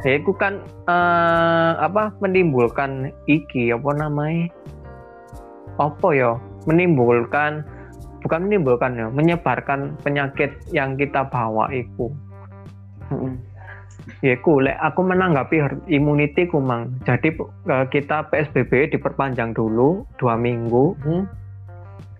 [0.00, 4.48] Ya itu kan uh, apa menimbulkan iki apa namanya?
[5.76, 6.40] Apa ya?
[6.64, 7.68] Menimbulkan
[8.20, 12.12] bukan menimbulkan ya menyebarkan penyakit yang kita bawa itu.
[14.20, 17.34] Ya ku lek aku menanggapi immunity kumang jadi
[17.68, 20.94] uh, kita PSBB diperpanjang dulu dua minggu.
[21.04, 21.24] Hmm.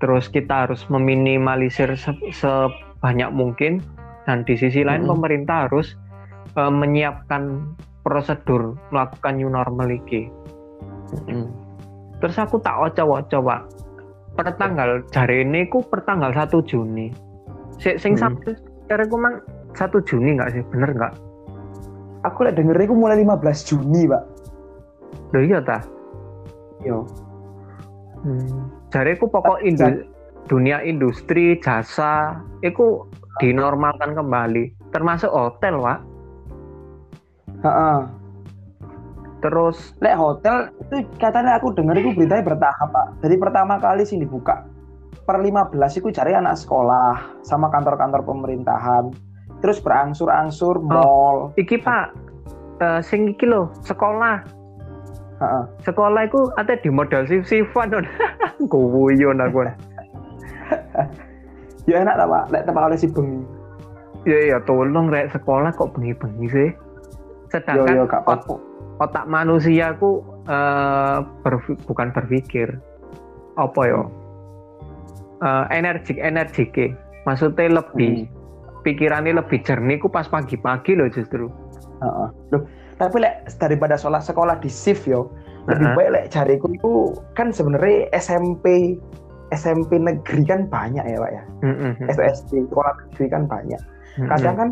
[0.00, 3.84] Terus kita harus meminimalisir se sebanyak mungkin.
[4.28, 5.12] Dan di sisi lain hmm.
[5.12, 5.96] pemerintah harus
[6.56, 7.74] uh, menyiapkan
[8.04, 10.30] prosedur melakukan new normal ini.
[11.26, 11.50] Hmm.
[12.20, 13.60] Terus aku tak oco-oco pak,
[14.34, 17.10] pertanggal jari ini ku pertanggal 1 Juni.
[17.80, 18.42] Si, sing hmm.
[18.86, 19.40] cara ku mang
[19.72, 21.14] 1 Juni nggak sih, bener nggak?
[22.28, 24.22] Aku lihat dengernya ku mulai 15 Juni pak.
[25.32, 25.78] Loh iya ta?
[26.84, 26.98] Iya.
[28.20, 30.02] Hmm aku pokok indu
[30.50, 33.06] dunia industri jasa itu
[33.38, 35.98] dinormalkan kembali termasuk hotel pak
[37.60, 38.08] Ha-ha.
[39.40, 44.20] Terus lek hotel itu katanya aku dengar itu beritanya bertahap pak jadi pertama kali sih
[44.20, 44.64] dibuka
[45.24, 49.12] per 15 itu cari anak sekolah sama kantor-kantor pemerintahan
[49.60, 52.12] terus berangsur-angsur oh, mall iki pak
[52.84, 53.48] uh, sing iki
[53.84, 54.44] sekolah
[55.40, 55.64] Ha-ha.
[55.80, 57.88] sekolah itu ada di modal sif-sifan
[58.68, 59.64] Guyon aku.
[61.88, 63.40] ya enak lah Pak, lek tempat oleh si bengi.
[64.28, 66.68] Ya ya tolong rek sekolah kok bengi-bengi sih.
[67.48, 68.44] Sedangkan yo, yo, ot
[69.00, 72.76] otak manusia ku uh, berf bukan berpikir
[73.56, 74.02] apa ya?
[75.40, 76.92] Uh, energi energi ke.
[77.24, 78.84] Maksudnya lebih hmm.
[78.84, 81.48] pikirannya lebih jernih ku pas pagi-pagi loh justru.
[82.00, 82.28] Uh -uh.
[82.52, 82.62] Loh,
[83.00, 85.32] tapi lek daripada sekolah sekolah di shift yo,
[85.68, 85.96] lebih uh -huh.
[85.96, 86.92] baik lek cariku itu
[87.32, 88.96] kan sebenarnya SMP
[89.50, 91.92] SMP negeri kan banyak ya pak ya Mm-mm.
[92.06, 93.80] SD sekolah negeri kan banyak
[94.26, 94.68] kadang kan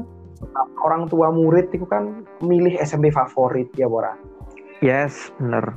[0.82, 4.14] orang tua murid itu kan milih SMP favorit ya Bora?
[4.80, 5.74] Yes bener.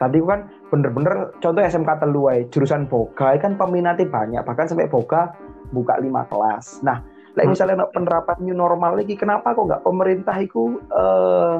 [0.00, 5.36] Tadi kan bener-bener contoh SMK Telu ae, jurusan boga kan peminatnya banyak bahkan sampai boga
[5.70, 6.80] buka lima kelas.
[6.82, 7.04] Nah
[7.36, 7.54] like Hmm.
[7.56, 11.56] misalnya penerapan new normal lagi kenapa kok nggak pemerintah itu eh,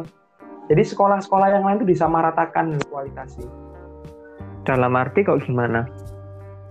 [0.69, 3.49] jadi sekolah-sekolah yang lain itu disamaratakan kualitasnya
[4.63, 5.87] dalam arti kok gimana?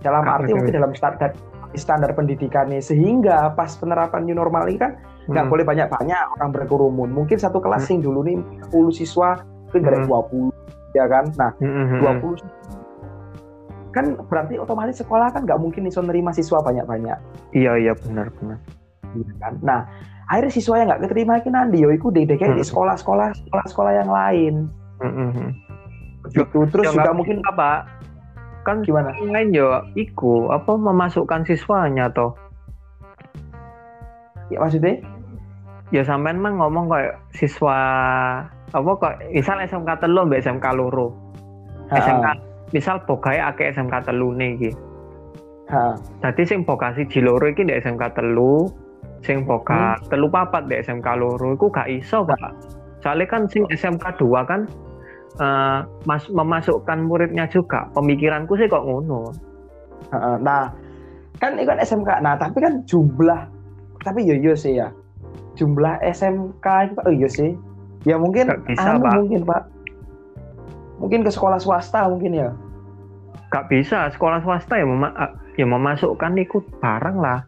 [0.02, 1.30] Dalam Apa arti mungkin dalam standar
[1.72, 4.92] standar pendidikannya sehingga pas penerapan new normal ini kan
[5.26, 5.52] nggak Hmm.
[5.52, 7.92] boleh banyak-banyak orang berkerumun mungkin satu kelas Hmm.
[7.94, 8.36] yang dulu nih
[8.68, 9.38] 10 siswa
[9.70, 10.08] itu dari Hmm.
[10.10, 10.50] 20
[10.92, 12.00] ya kan nah Mm-mm.
[12.00, 12.36] 20
[13.92, 17.16] kan berarti otomatis sekolah kan nggak mungkin bisa nerima siswa banyak-banyak
[17.52, 18.58] iya iya benar benar
[19.12, 19.84] gitu kan nah
[20.26, 22.56] akhirnya siswa yang nggak keterima itu nanti yo itu di Hmm.
[22.56, 24.54] di sekolah-sekolah sekolah-sekolah yang lain
[24.98, 25.48] Mm-mm.
[26.32, 27.84] gitu terus Ya, juga mungkin apa
[28.62, 32.32] kan gimana yang lain yo iku apa memasukkan siswanya toh
[34.50, 34.98] ya maksudnya?
[35.92, 37.76] Ya sampean mah ngomong kayak siswa
[38.72, 41.12] apa kok misal SMK telu mbak SMK loro.
[41.92, 42.26] SMK
[42.72, 44.72] misal bogae akeh SMK telu nih
[45.72, 48.68] Ha, Dadi sing boga siji loro iki ndek SMK telu,
[49.24, 52.52] sing boga telu papat ndek SMK loro iku gak iso, Pak.
[53.00, 54.68] Soalnya kan sing SMK 2 kan
[55.40, 57.88] eh, mas memasukkan muridnya juga.
[57.96, 59.32] Pemikiranku sih kok ngono.
[60.44, 60.68] nah
[61.40, 63.48] kan itu kan SMK nah tapi kan jumlah
[64.02, 64.90] tapi yo yo sih ya
[65.54, 67.50] jumlah SMK itu oh iya sih
[68.02, 69.12] ya mungkin Nggak bisa, anu Pak.
[69.18, 69.62] mungkin pak
[70.98, 72.50] mungkin ke sekolah swasta mungkin ya
[73.52, 75.12] Gak bisa sekolah swasta ya mema
[75.60, 77.44] ya memasukkan ikut barang lah.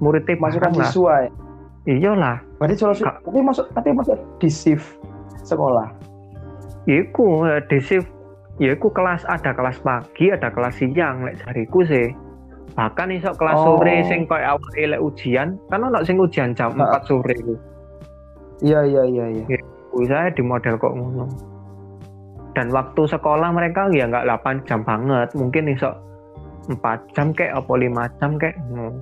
[0.00, 0.88] Muridnya masukkan lah.
[0.88, 1.30] siswa ya
[1.82, 2.36] Iyalah.
[2.56, 3.20] berarti solusi Kak.
[3.20, 4.96] tapi masuk tapi masuk di shift
[5.44, 5.92] sekolah
[6.88, 8.08] Iku eh, di shift
[8.56, 12.10] ya iku kelas ada kelas pagi, ada kelas siang lek jariku sih.
[12.72, 13.76] Bahkan iso kelas Oh.
[13.76, 17.04] sore sing koyo awal lek ujian, kan ono sing ujian jam Ha.
[17.04, 17.54] 4 sore iku.
[18.62, 19.58] iya iya iya iya
[19.92, 21.28] Kuwi saya di model kok ngono.
[22.56, 25.92] Dan waktu sekolah mereka ya nggak 8 jam banget, mungkin iso
[26.72, 28.94] 4 jam kayak apa 5 jam kayak hmm.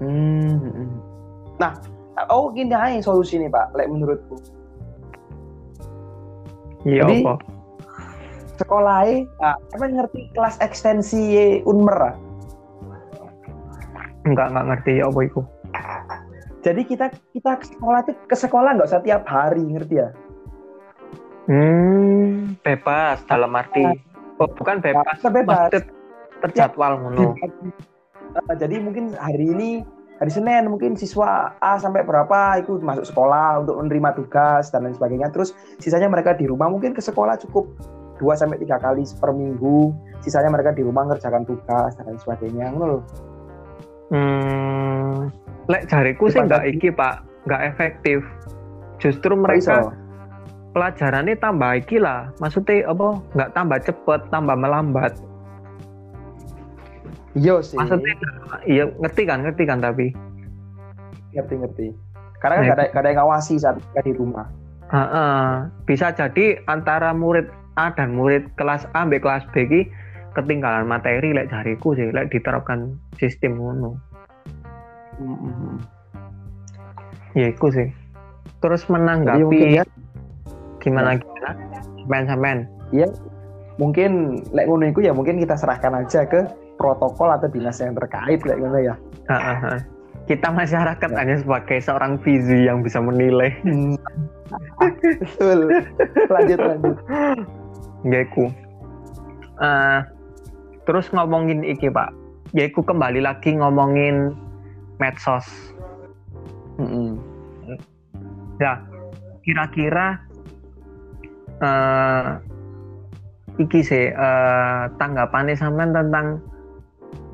[0.00, 0.90] Hmm.
[1.60, 1.76] Nah,
[2.32, 4.40] oh gini aja solusi nih Pak, like menurutku.
[6.88, 7.34] Iya apa?
[8.56, 12.16] Sekolahnya, ah, apa ngerti kelas ekstensi Unmer
[14.28, 15.40] Enggak enggak ngerti ya apa iku.
[16.60, 20.08] Jadi kita kita ke sekolah itu ke sekolah nggak usah tiap hari, ngerti ya?
[21.48, 23.82] Hmm, bebas dalam arti
[24.38, 25.72] oh, bukan bebas, bebas.
[26.40, 27.36] terjadwal ngono.
[28.36, 29.70] Eh, jadi mungkin hari ini
[30.20, 34.96] hari Senin mungkin siswa A sampai berapa ikut masuk sekolah untuk menerima tugas dan lain
[34.96, 35.32] sebagainya.
[35.32, 37.66] Terus sisanya mereka di rumah mungkin ke sekolah cukup
[38.20, 39.96] 2 sampai tiga kali per minggu.
[40.20, 42.68] Sisanya mereka di rumah ngerjakan tugas dan lain sebagainya.
[42.72, 43.02] Ngono loh.
[44.10, 45.30] Hmm,
[45.70, 48.26] lek jariku sih nggak iki pak, nggak efektif.
[48.98, 49.94] Justru mereka iso?
[50.74, 52.34] pelajarannya tambah iki lah.
[52.42, 53.22] Maksudnya apa?
[53.38, 55.14] Nggak tambah cepet, tambah melambat.
[57.38, 57.78] Iya sih.
[57.78, 58.14] Maksudnya
[58.66, 60.10] iya ngerti kan, ngerti kan tapi.
[61.30, 61.86] ngerti ngerti.
[62.42, 64.46] Karena kan Nah, gak ada, gak ada yang ngawasi saat di rumah.
[64.90, 65.70] Heeh.
[65.86, 67.46] bisa jadi antara murid
[67.78, 69.80] A dan murid kelas A sampai kelas B iki
[70.34, 74.00] ketinggalan materi lek jariku sih, lek diterapkan sistem ngono.
[75.20, 75.76] Mm-mm.
[77.36, 77.92] Ya iku sih.
[78.64, 79.84] Terus menanggapi ya,
[80.80, 81.50] gimana gimana?
[82.00, 82.58] Sampean sampean.
[83.80, 86.44] mungkin lek ngono iku ya mungkin kita serahkan aja ke
[86.76, 88.94] protokol atau dinas yang terkait lek ngono ya.
[89.28, 89.74] Ha, ha, ha.
[90.28, 91.16] Kita masyarakat Ya.
[91.16, 93.50] hanya sebagai seorang vizi yang bisa menilai.
[95.20, 95.70] Betul.
[96.28, 96.96] lanjut lanjut.
[98.04, 98.44] Yaiku.
[99.60, 99.98] Eh,
[100.88, 102.19] terus ngomongin iki pak.
[102.50, 104.34] Yaiku kembali lagi ngomongin
[104.98, 105.46] medsos.
[106.82, 107.20] Mm-mm.
[108.58, 108.82] Ya,
[109.46, 110.18] kira-kira
[111.60, 112.26] eh
[113.60, 116.40] iki sih eh tanggapannya sampean tentang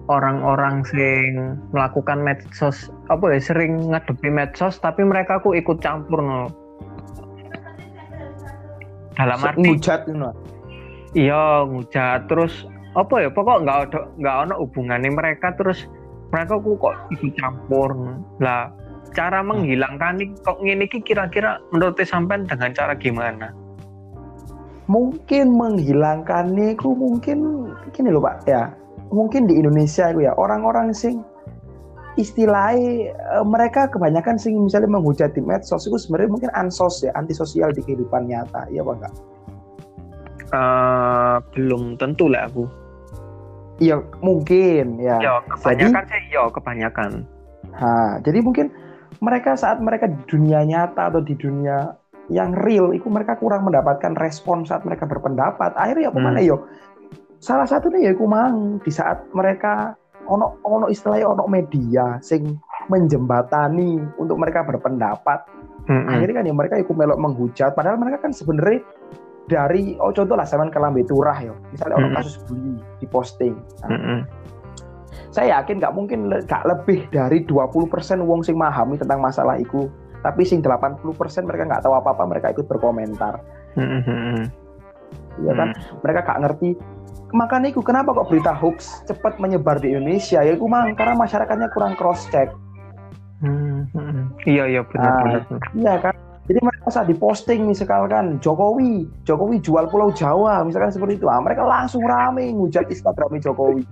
[0.06, 6.50] orang-orang sing melakukan medsos apa ya sering ngadepi medsos tapi mereka ku ikut campur no.
[9.16, 10.30] Dalam arti ngujat ngono.
[11.16, 15.84] iya ngujat terus apa ya pokok nggak ada nggak ada hubungannya mereka terus
[16.32, 17.92] mereka ku kok ikut campur.
[18.40, 18.72] Lah
[19.14, 23.52] cara menghilangkan ini kok iki kira-kira menurut sampean dengan cara gimana?
[24.86, 28.72] Mungkin menghilangkannya ku mungkin gini loh Pak ya.
[29.12, 31.22] Mungkin di Indonesia itu ya orang-orang sing
[32.16, 37.70] istilahnya eh, mereka kebanyakan sing misalnya menghujat di medsos itu sebenarnya mungkin ansos ya antisosial
[37.76, 39.14] di kehidupan nyata iya apa enggak?
[40.46, 42.85] Eh belum tentu lah aku
[43.76, 45.20] Iya mungkin ya.
[45.20, 47.10] Iya, kebanyakan jadi, sih iya kebanyakan.
[47.76, 48.72] Ha, jadi mungkin
[49.20, 51.92] mereka saat mereka di dunia nyata atau di dunia
[52.32, 55.76] yang real, itu mereka kurang mendapatkan respon saat mereka berpendapat.
[55.78, 56.48] Akhirnya ya ke mana hmm.
[56.48, 56.56] yo?
[57.38, 59.94] Salah satunya ya aku mang di saat mereka
[60.26, 62.58] ono ono istilahnya ono media sing
[62.90, 65.46] menjembatani untuk mereka berpendapat.
[65.86, 66.10] Hmm.
[66.10, 67.78] Akhirnya kan ya mereka ikut melok menghujat.
[67.78, 68.82] Padahal mereka kan sebenarnya
[69.46, 73.54] dari oh contoh lah zaman kelambe turah ya misalnya orang kasus bully di posting
[73.86, 74.18] nah, mm -hmm.
[75.30, 77.90] saya yakin nggak mungkin nggak lebih dari 20%
[78.26, 79.86] wong sing memahami tentang masalah itu
[80.24, 81.06] tapi sing 80%
[81.46, 83.38] mereka nggak tahu apa-apa mereka ikut berkomentar.
[83.78, 84.38] Mm -hmm.
[85.46, 85.70] ya kan?
[85.70, 86.02] Mm.
[86.02, 86.70] mereka nggak ngerti.
[87.30, 90.42] Makanya itu kenapa kok berita hoax cepat menyebar di Indonesia?
[90.42, 92.50] Ya itu mang karena masyarakatnya kurang cross check
[93.42, 94.22] mm -hmm.
[94.48, 95.60] iya iya benar nah, benar.
[95.76, 96.14] iya kan
[96.46, 101.66] jadi mereka saat diposting misalkan Jokowi, Jokowi jual Pulau Jawa, misalkan seperti itu, ah, mereka
[101.66, 103.82] langsung rame ngujat Instagram Jokowi.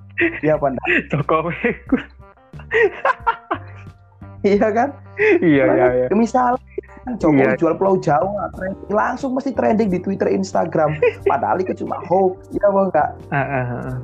[0.47, 0.87] Iya apa enggak?
[1.11, 1.59] Jokowi.
[4.47, 4.89] iya kan?
[5.43, 6.07] Iya iya iya.
[6.15, 6.55] Misal
[7.19, 7.59] Jokowi iya.
[7.59, 8.55] jual Pulau Jawa,
[8.87, 10.95] langsung mesti trending di Twitter, Instagram.
[11.27, 13.09] Padahal itu cuma hoax, iya apa enggak?
[13.35, 13.97] Uh, uh, uh.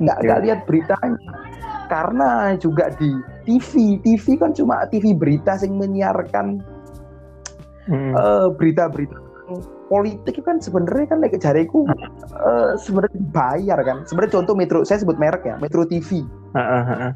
[0.00, 0.44] Nggak, nggak iya.
[0.48, 1.32] lihat beritanya.
[1.92, 6.62] Karena juga di TV, TV kan cuma TV berita yang menyiarkan
[7.90, 8.12] hmm.
[8.14, 9.30] uh, berita-berita
[9.90, 11.82] politik itu kan sebenarnya kan like jariku
[12.38, 16.22] uh, sebenarnya dibayar kan sebenarnya contoh Metro saya sebut merek ya Metro TV
[16.54, 17.12] uh, uh, uh.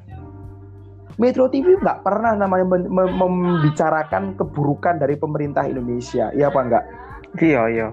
[1.15, 6.85] Metro TV nggak pernah namanya mem mem membicarakan keburukan dari pemerintah Indonesia iya apa enggak
[7.39, 7.89] iya iya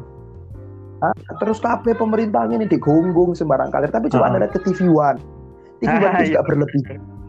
[1.02, 1.14] Hah?
[1.42, 4.30] terus kafe pemerintah ini digonggong sembarang kali tapi coba uh.
[4.34, 5.22] anda lihat ke TV One
[5.78, 6.42] TV One itu juga iya.
[6.42, 6.82] berlebih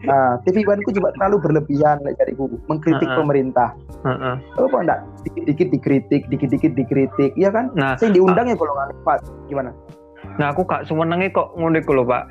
[0.03, 3.19] Nah, TV One ku juga terlalu berlebihan like, dari guru mengkritik uh -uh.
[3.23, 3.69] pemerintah.
[4.03, 4.35] Uh -uh.
[4.59, 4.99] Apa enggak?
[5.23, 7.71] Dikit-dikit dikritik, dikit-dikit dikritik, iya kan?
[7.75, 9.17] Nah, saya diundang ya kalau nggak Pak.
[9.47, 9.71] Gimana?
[10.39, 12.27] Nah, aku kak semenangi kok ngulik loh Pak.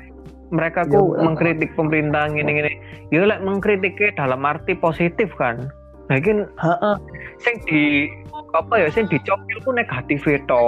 [0.53, 2.77] Mereka ya, ku mengkritik pemerintah gini-gini.
[3.09, 5.73] Ya like, mengkritiknya dalam arti positif kan.
[6.13, 6.95] Mungkin heeh.
[7.41, 8.11] Sing di
[8.53, 10.65] apa ya sing dicopil ku negatif itu.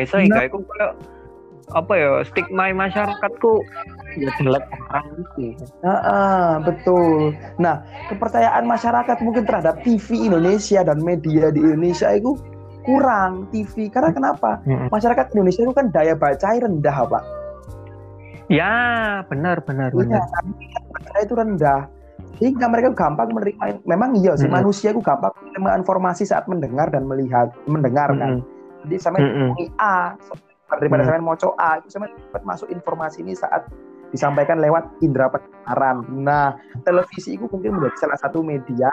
[0.00, 0.48] Eh saya nah.
[0.48, 0.56] kayak
[1.76, 3.60] apa ya stigma masyarakatku
[4.16, 5.52] ya jelek orang itu.
[5.84, 7.36] Ah, ah, betul.
[7.60, 12.34] Nah, kepercayaan masyarakat mungkin terhadap TV Indonesia dan media di Indonesia itu
[12.88, 14.64] kurang TV karena kenapa?
[14.88, 17.24] Masyarakat Indonesia itu kan daya baca rendah, Pak.
[18.48, 20.24] Ya, benar benar iya,
[20.88, 21.84] baca itu rendah.
[22.40, 24.56] Sehingga mereka gampang menerima memang iya sih hmm.
[24.56, 28.40] manusia itu gampang menerima informasi saat mendengar dan melihat mendengar kan.
[28.88, 29.52] Jadi sampai hmm.
[29.76, 30.16] A
[30.76, 31.08] daripada hmm.
[31.08, 33.64] sampai mau A itu sampai dapat masuk informasi ini saat
[34.12, 36.04] disampaikan lewat indera pendengaran.
[36.12, 38.88] Nah, televisi itu mungkin menjadi salah satu media.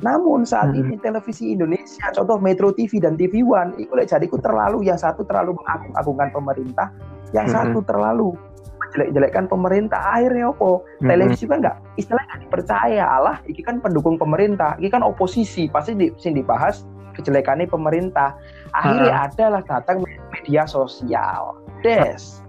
[0.00, 0.80] Namun saat hmm.
[0.80, 5.56] ini televisi Indonesia, contoh Metro TV dan TV One, itu jadi terlalu yang satu terlalu
[5.60, 6.88] mengagung-agungkan pemerintah,
[7.36, 7.56] yang hmm.
[7.56, 8.32] satu terlalu
[8.80, 10.00] menjelek-jelekkan pemerintah.
[10.00, 10.70] Akhirnya apa?
[11.04, 11.08] Hmm.
[11.08, 13.04] Televisi kan nggak istilahnya nggak dipercaya.
[13.04, 16.88] Allah, ini kan pendukung pemerintah, ini kan oposisi, pasti di, sini dibahas
[17.20, 18.40] kejelekannya pemerintah.
[18.74, 19.24] Akhirnya uh.
[19.26, 21.58] adalah datang media sosial.
[21.80, 22.40] Des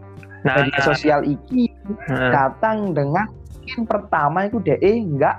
[0.46, 0.86] nah, media nah.
[0.86, 1.70] sosial iki
[2.10, 2.32] hmm.
[2.34, 3.30] datang dengan
[3.62, 5.38] mungkin pertama itu DE enggak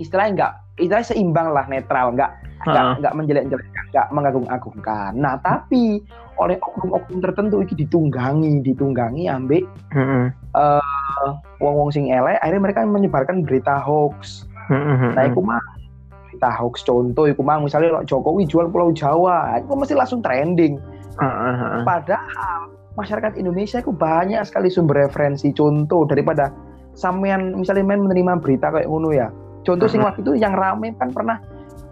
[0.00, 2.32] istilahnya enggak istilahnya seimbang lah netral enggak
[2.64, 2.96] enggak hmm.
[3.00, 6.00] enggak menjelek-jelekkan enggak mengagung-agungkan nah tapi
[6.40, 10.32] oleh oknum-oknum tertentu iki ditunggangi ditunggangi ambek hmm.
[10.56, 15.12] uh, wong-wong sing elek akhirnya mereka menyebarkan berita hoax hmm.
[15.12, 15.60] nah itu mah
[16.40, 20.80] berita hoax contoh itu mah misalnya Jokowi jual Pulau Jawa itu mesti langsung trending.
[21.20, 21.84] Hmm.
[21.84, 26.48] padahal masyarakat Indonesia itu banyak sekali sumber referensi contoh daripada
[26.96, 29.28] sampean misalnya main menerima berita kayak ngono ya.
[29.60, 31.36] Contoh sing waktu itu yang rame kan pernah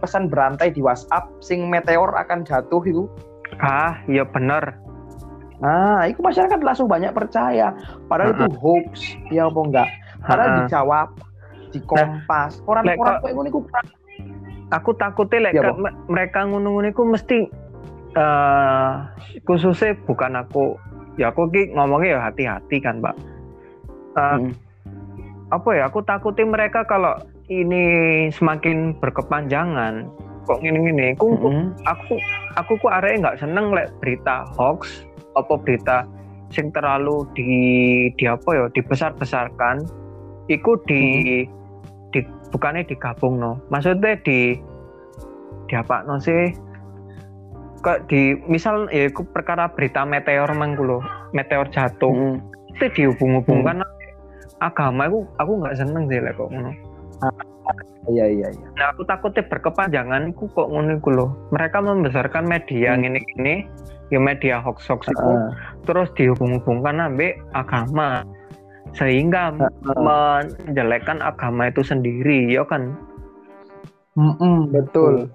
[0.01, 3.05] pesan berantai di WhatsApp sing meteor akan jatuh itu
[3.61, 4.81] ah iya benar
[5.59, 7.75] nah itu masyarakat langsung banyak percaya.
[8.07, 8.47] Padahal uh-huh.
[8.47, 8.91] itu hoax
[9.35, 9.89] ya apa enggak?
[10.23, 10.61] Padahal uh-huh.
[10.71, 11.09] dijawab
[11.75, 13.51] di kompas orang-orang kayak ngono
[14.69, 15.73] aku takutnya lek ya,
[16.09, 17.49] mereka ngono-ngono mesti
[18.17, 19.09] uh,
[19.45, 20.77] khususnya bukan aku
[21.19, 23.17] ya aku ki ngomongnya ya hati-hati kan mbak
[24.15, 24.53] uh, hmm.
[25.51, 27.17] apa ya aku takutin mereka kalau
[27.49, 30.07] ini semakin berkepanjangan
[30.45, 31.77] kok gini-gini aku hmm.
[31.85, 32.21] aku
[32.57, 35.05] aku kok area nggak seneng lek berita hoax
[35.37, 36.09] apa berita
[36.49, 37.53] sing terlalu di
[38.17, 39.85] di apa ya dibesar-besarkan
[40.49, 41.03] iku di
[41.45, 41.58] hmm.
[42.51, 44.59] Bukannya digabung no maksudnya di
[45.69, 46.53] di apa no sih?
[47.79, 51.05] Ke di misal ya aku perkara berita meteor mangkulo
[51.37, 52.11] meteor jatuh.
[52.11, 52.39] Hmm.
[52.79, 54.63] itu dihubung-hubungkan hmm.
[54.63, 56.71] agama aku aku nggak seneng sih lah kok ngono.
[58.07, 58.67] Iya iya iya.
[58.79, 63.03] Nah aku takutnya berkepanjangan aku kok ngono iku loh mereka membesarkan media hmm.
[63.03, 63.55] ini ini
[64.15, 65.53] ya media hoax hoax itu uh.
[65.85, 68.25] terus dihubung-hubungkan ambek agama
[68.97, 72.97] sehingga menjelekkan agama itu sendiri ya kan?
[74.19, 75.31] Mm -mm, betul.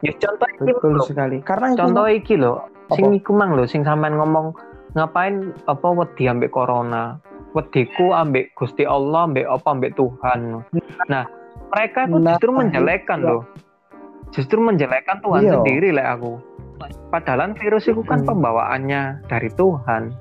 [0.00, 1.06] Ya contoh betul loh.
[1.06, 1.38] sekali.
[1.44, 4.56] Karena contoh iki lo sing iku mang lo sing sampean ngomong
[4.96, 7.18] ngapain apa wedi ambek corona?
[7.50, 10.62] Wediku ambek Gusti Allah ambek apa ambek Tuhan?
[11.10, 11.24] Nah
[11.74, 13.28] mereka itu nah, justru menjelekkan iya.
[13.34, 13.42] loh
[14.30, 15.52] justru menjelekkan Tuhan iya.
[15.58, 16.38] sendiri lah aku.
[17.10, 20.14] Padahal virus itu kan pembawaannya dari Tuhan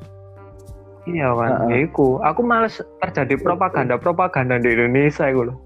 [1.10, 1.84] Iya kan, uh -uh.
[1.86, 2.07] Iku.
[2.22, 5.57] Aku males terjadi propaganda-propaganda di Indonesia itu loh.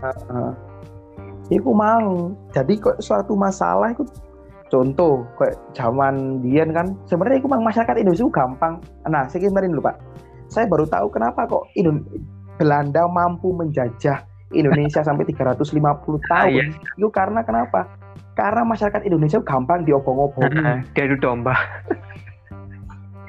[0.00, 0.52] Uh -uh.
[1.50, 2.30] Iku mau.
[2.54, 4.06] Jadi kok suatu masalah itu
[4.70, 8.78] contoh kayak zaman Dian kan sebenarnya itu masyarakat Indonesia itu gampang.
[9.10, 9.96] Nah, saya kemarin dulu Pak.
[10.50, 12.06] Saya baru tahu kenapa kok Indon
[12.58, 14.22] Belanda mampu menjajah
[14.54, 16.22] Indonesia sampai 350 tahun.
[16.30, 16.70] Ah, iya.
[16.94, 17.86] Itu karena kenapa?
[18.38, 20.86] Karena masyarakat Indonesia gampang diobong-obongin.
[20.94, 21.54] Dia domba.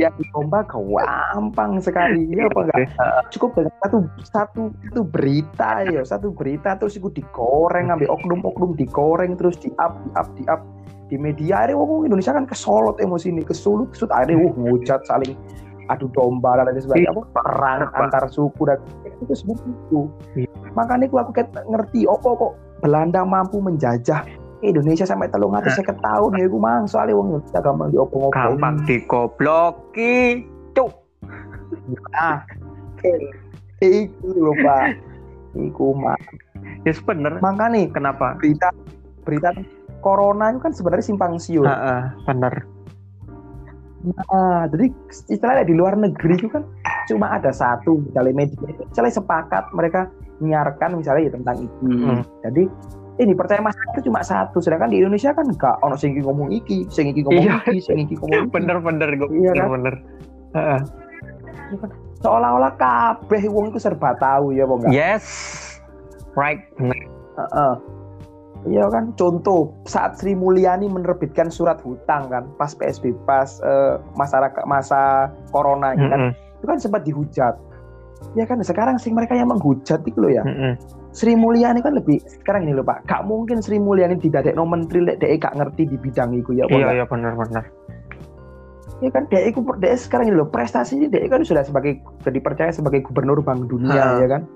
[0.01, 2.25] yang domba gampang sekali.
[2.41, 2.89] Ya apa enggak?
[3.29, 6.01] Cukup dengan satu satu itu berita ya.
[6.01, 10.61] Satu berita terus itu digoreng ambil oknum-oknum digoreng terus di up di up di up
[11.11, 15.35] di media ada wong Indonesia kan kesolot emosi ini kesulut kesut ada wah ngujat saling
[15.91, 17.11] adu domba dan lain sebagainya.
[17.11, 17.21] Apa?
[17.35, 18.79] Perang antar suku dan
[19.19, 20.01] itu seperti itu.
[20.39, 20.49] Iya.
[20.71, 24.23] makanya aku kayak ngerti opo kok Belanda mampu menjajah
[24.61, 28.75] Indonesia sampai telung atas saya tahun ya gue mang soalnya wong Indonesia gampang diopong-opong gampang
[28.85, 30.45] dikobloki
[30.77, 30.91] cuk.
[32.13, 32.45] Ah.
[33.81, 35.01] Iku lho pak.
[35.57, 36.17] Iku mah
[36.85, 38.37] ya yes, bener makanya kenapa?
[38.37, 38.73] berita
[39.21, 39.53] berita
[40.01, 41.65] corona itu kan sebenarnya simpang siur.
[41.65, 42.65] Uh, bener.
[44.01, 44.89] Nah, jadi
[45.29, 46.65] istilahnya di luar negeri itu kan
[47.05, 50.09] cuma ada satu misalnya media, misalnya sepakat mereka
[50.41, 51.85] menyiarkan misalnya ya tentang itu.
[51.85, 52.25] Hmm.
[52.41, 52.63] Jadi
[53.19, 56.87] ini percaya masyarakat itu cuma satu sedangkan di Indonesia kan enggak ono sing ngomong iki
[56.87, 57.59] sing iki ngomong iya.
[57.67, 59.67] iki sing iki ngomong iki bener bener gue iya kan?
[59.67, 59.95] bener
[60.55, 61.91] iya kan?
[62.21, 65.25] seolah-olah kabeh wong itu serba tahu ya bang yes
[66.39, 66.63] right.
[68.61, 74.69] Iya kan, contoh saat Sri Mulyani menerbitkan surat hutang kan, pas PSB, pas uh, masyarakat
[74.69, 76.11] masa corona mm -hmm.
[76.13, 77.57] kan, itu kan sempat dihujat.
[78.37, 80.45] Ya kan, sekarang sih mereka yang menghujat itu loh ya.
[80.45, 80.73] Mm -hmm.
[81.11, 83.03] Sri Mulyani kan lebih sekarang ini loh Pak.
[83.03, 86.65] Kak mungkin Sri Mulyani tidak ada menteri lek dek gak ngerti di bidang itu ya.
[86.71, 87.67] Iya iya benar benar.
[89.03, 92.71] Ya kan dek itu dek sekarang ini loh prestasi dek kan sudah sebagai jadi percaya
[92.71, 94.23] sebagai gubernur Bank Dunia ha.
[94.23, 94.47] ya kan.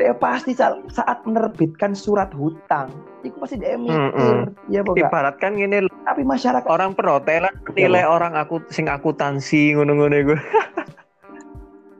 [0.00, 2.88] Dek pasti saat menerbitkan surat hutang
[3.22, 4.72] itu pasti dia mikir mm -hmm.
[4.72, 4.98] ya Bapak.
[4.98, 10.40] Ibaratkan gini tapi masyarakat orang perhotelan nilai orang aku sing akuntansi ngono-ngono gue.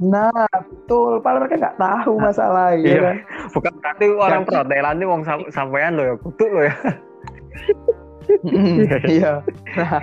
[0.02, 1.22] Nah, betul.
[1.22, 2.98] Padahal mereka nggak tahu nah, masalah ya iya.
[2.98, 3.16] kan.
[3.54, 6.74] Bukan berarti orang perhotelan ini wong sam sampean lo ya, kutuk lo ya.
[9.14, 9.32] iya.
[9.78, 10.02] Nah,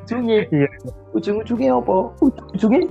[0.00, 0.68] ujungnya, iya.
[1.12, 1.96] ujung-ujungnya apa?
[2.24, 2.88] Ujung-ujungnya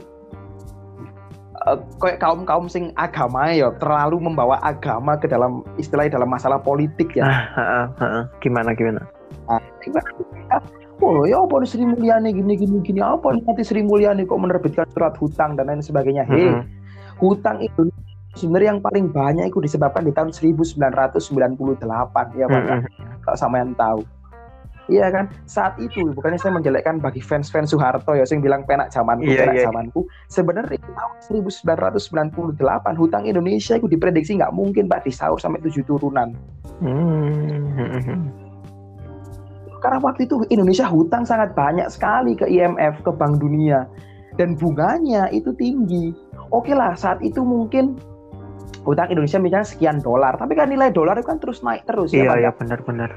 [1.66, 6.62] uh, kayak kaum kaum sing agama ya terlalu membawa agama ke dalam istilah dalam masalah
[6.62, 7.26] politik ya.
[7.26, 7.66] Ah, ah,
[7.98, 8.24] ah, ah.
[8.40, 9.02] Gimana gimana?
[9.50, 9.62] Nah,
[11.02, 15.16] oh ya apa Sri Mulyani gini gini gini apa nanti Sri Mulyani kok menerbitkan surat
[15.20, 16.64] hutang dan lain sebagainya hei mm -hmm.
[17.20, 17.92] hutang itu
[18.36, 20.80] sebenarnya yang paling banyak itu disebabkan di tahun 1998
[22.40, 22.82] ya Pak mm -hmm.
[23.24, 24.04] kalau sama yang tahu
[24.86, 29.26] Iya kan, saat itu bukannya saya menjelekkan bagi fans-fans Soeharto ya, saya bilang penak zamanku,
[29.26, 29.66] yeah, penak yeah.
[29.66, 30.06] zamanku.
[30.30, 36.38] Sebenarnya tahun 1998 hutang Indonesia itu diprediksi nggak mungkin Pak disaur sampai tujuh turunan.
[36.86, 37.66] Mm
[37.98, 38.45] -hmm.
[39.86, 43.86] Karena waktu itu Indonesia hutang sangat banyak sekali ke IMF, ke Bank Dunia.
[44.34, 46.10] Dan bunganya itu tinggi.
[46.50, 47.94] Oke lah, saat itu mungkin
[48.82, 50.34] hutang Indonesia misalnya sekian dolar.
[50.42, 52.10] Tapi kan nilai dolar itu kan terus naik terus.
[52.10, 53.14] Ya, iya, ya, iya benar-benar.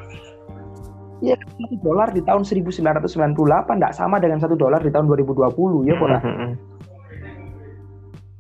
[1.25, 3.33] Iya, satu dolar di tahun 1998
[3.81, 6.21] tidak sama dengan satu dolar di tahun 2020 ya, Pak.
[6.21, 6.51] -hmm.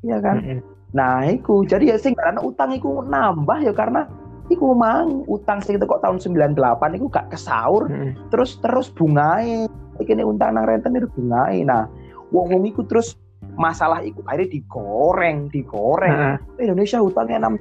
[0.04, 0.36] Iya kan?
[0.36, 0.60] Mm -hmm.
[0.92, 4.04] Nah, itu jadi ya sih karena utang itu nambah ya karena
[4.48, 7.88] iku mang utang segitu kok tahun 98 iku gak kesaur.
[7.88, 8.16] Hmm.
[8.32, 9.68] terus terus bungae.
[9.98, 11.64] Ini utang nang renten itu bungae.
[11.64, 11.86] Nah
[12.32, 13.16] wong wong iku terus
[13.58, 16.38] masalah iku akhirnya digoreng digoreng.
[16.38, 16.60] Hmm.
[16.60, 17.54] Indonesia utangnya enam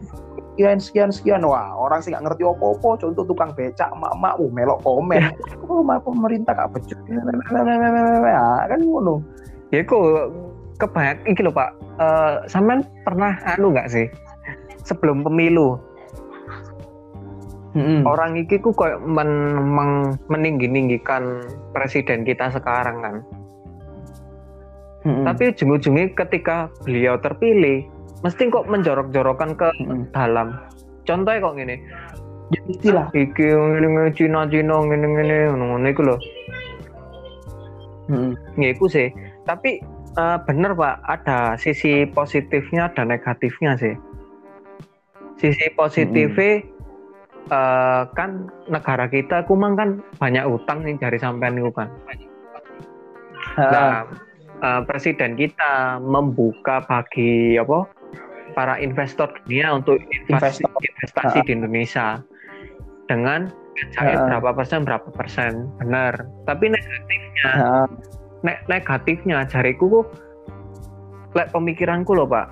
[0.57, 1.41] sekian sekian sekian.
[1.45, 5.21] Wah orang sih gak ngerti opo-opo contoh tukang becak mak-mak uh melok komen.
[5.67, 6.97] Oh mak pemerintah gak becek
[8.71, 9.19] kan ngono.
[9.69, 10.31] Ya kok
[10.79, 11.75] kebanyak iki lho Pak.
[11.97, 14.07] Uh, sampean pernah anu nggak sih?
[14.85, 15.75] Sebelum pemilu
[17.77, 18.01] hmm.
[18.09, 19.29] orang iki ku kayak men,
[19.61, 23.15] men, meninggi-ninggikan presiden kita sekarang kan
[25.05, 25.23] hmm.
[25.29, 27.85] tapi ujung-ujungnya ketika beliau terpilih
[28.25, 30.09] mesti kok menjorok-jorokan ke hmm.
[30.09, 30.57] dalam
[31.05, 31.75] contohnya kok gini
[32.49, 36.17] ya istilah iki ngene Cina Cina ngene ngene ngono iku lho
[38.09, 38.33] hmm.
[38.57, 39.13] iku sih
[39.45, 39.79] tapi
[40.17, 43.95] uh, bener Pak, ada sisi positifnya dan negatifnya sih.
[45.37, 46.76] Sisi positifnya hmm.
[47.49, 49.89] Uh, kan negara kita kumang kan
[50.19, 51.89] banyak utang nih dari sampean itu kan.
[53.57, 54.05] Nah,
[54.61, 57.89] uh, presiden kita membuka bagi apa
[58.53, 59.97] para investor dunia untuk
[60.29, 62.21] investasi, investasi di Indonesia.
[63.07, 63.47] Dengan
[63.95, 65.71] cair berapa persen berapa persen.
[65.79, 66.27] Benar.
[66.43, 67.51] Tapi negatifnya
[68.45, 70.03] ne negatifnya jariku
[71.33, 72.51] lek pemikiranku loh pak.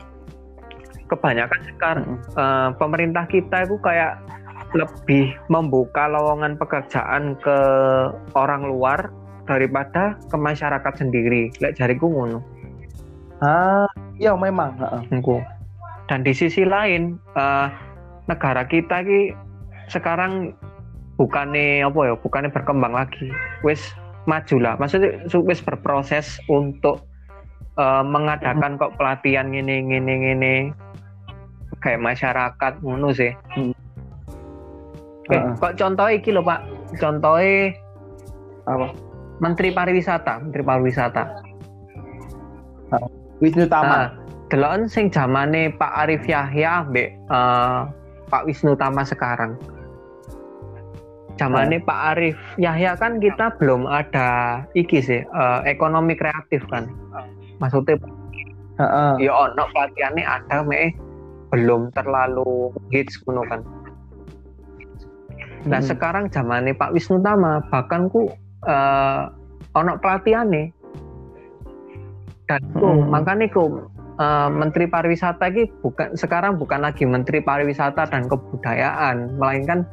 [1.06, 4.18] Kebanyakan sekarang uh, pemerintah kita itu kayak
[4.74, 7.57] lebih membuka lowongan pekerjaan ke
[8.34, 9.13] orang luar
[9.45, 11.53] daripada ke masyarakat sendiri.
[11.61, 12.39] Lek jariku ngono.
[13.43, 13.86] Ah
[14.18, 14.80] iya memang
[15.11, 15.43] Engko.
[16.05, 17.66] dan di sisi lain uh,
[18.30, 19.34] negara kita ki
[19.89, 20.53] sekarang
[21.18, 22.13] bukannya apa ya?
[22.18, 23.30] Bukannya berkembang lagi.
[23.66, 23.93] Wis
[24.26, 24.74] maju lah.
[24.78, 27.05] Maksudnya wis berproses untuk
[27.78, 30.53] uh, mengadakan kok pelatihan ini ini ini
[31.82, 33.34] kayak masyarakat ngono sih.
[33.53, 33.74] Hmm.
[35.26, 35.57] Oke, uh.
[35.57, 36.61] kok contoh iki loh Pak.
[37.01, 37.73] Contohnya
[38.69, 38.93] apa?
[39.41, 41.23] Menteri Pariwisata Menteri Pariwisata.
[42.93, 43.09] Uh.
[43.41, 44.13] Wisnu Tama.
[44.53, 47.89] Nah, sing zamane Pak Arif Yahya mbek uh,
[48.30, 49.57] Pak Wisnu Tama sekarang.
[51.36, 56.88] Zamannya Pak Arif Yahya kan kita belum ada iki sih uh, ekonomi kreatif kan.
[57.59, 57.99] Maksudnya
[58.80, 59.11] uh, uh.
[59.19, 60.95] ya ono pelatihannya ada me
[61.51, 63.63] belum terlalu hits kuno kan
[65.66, 65.89] nah hmm.
[65.89, 68.30] sekarang zamannya Pak Wisnu Tama bahkan ku
[68.66, 69.22] uh,
[69.74, 70.70] ono pelatihannya
[72.45, 73.09] dan ku hmm.
[73.09, 73.89] makanya ku
[74.22, 79.84] uh, Menteri Pariwisata ini bukan sekarang bukan lagi Menteri Pariwisata dan Kebudayaan melainkan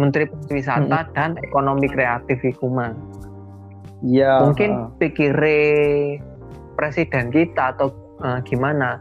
[0.00, 1.12] Menteri Pariwisata hmm.
[1.14, 2.96] dan Ekonomi Kreatif Ikuma.
[4.02, 4.42] Ya.
[4.42, 6.18] Mungkin pikire
[6.74, 7.94] presiden kita atau
[8.24, 8.98] uh, gimana?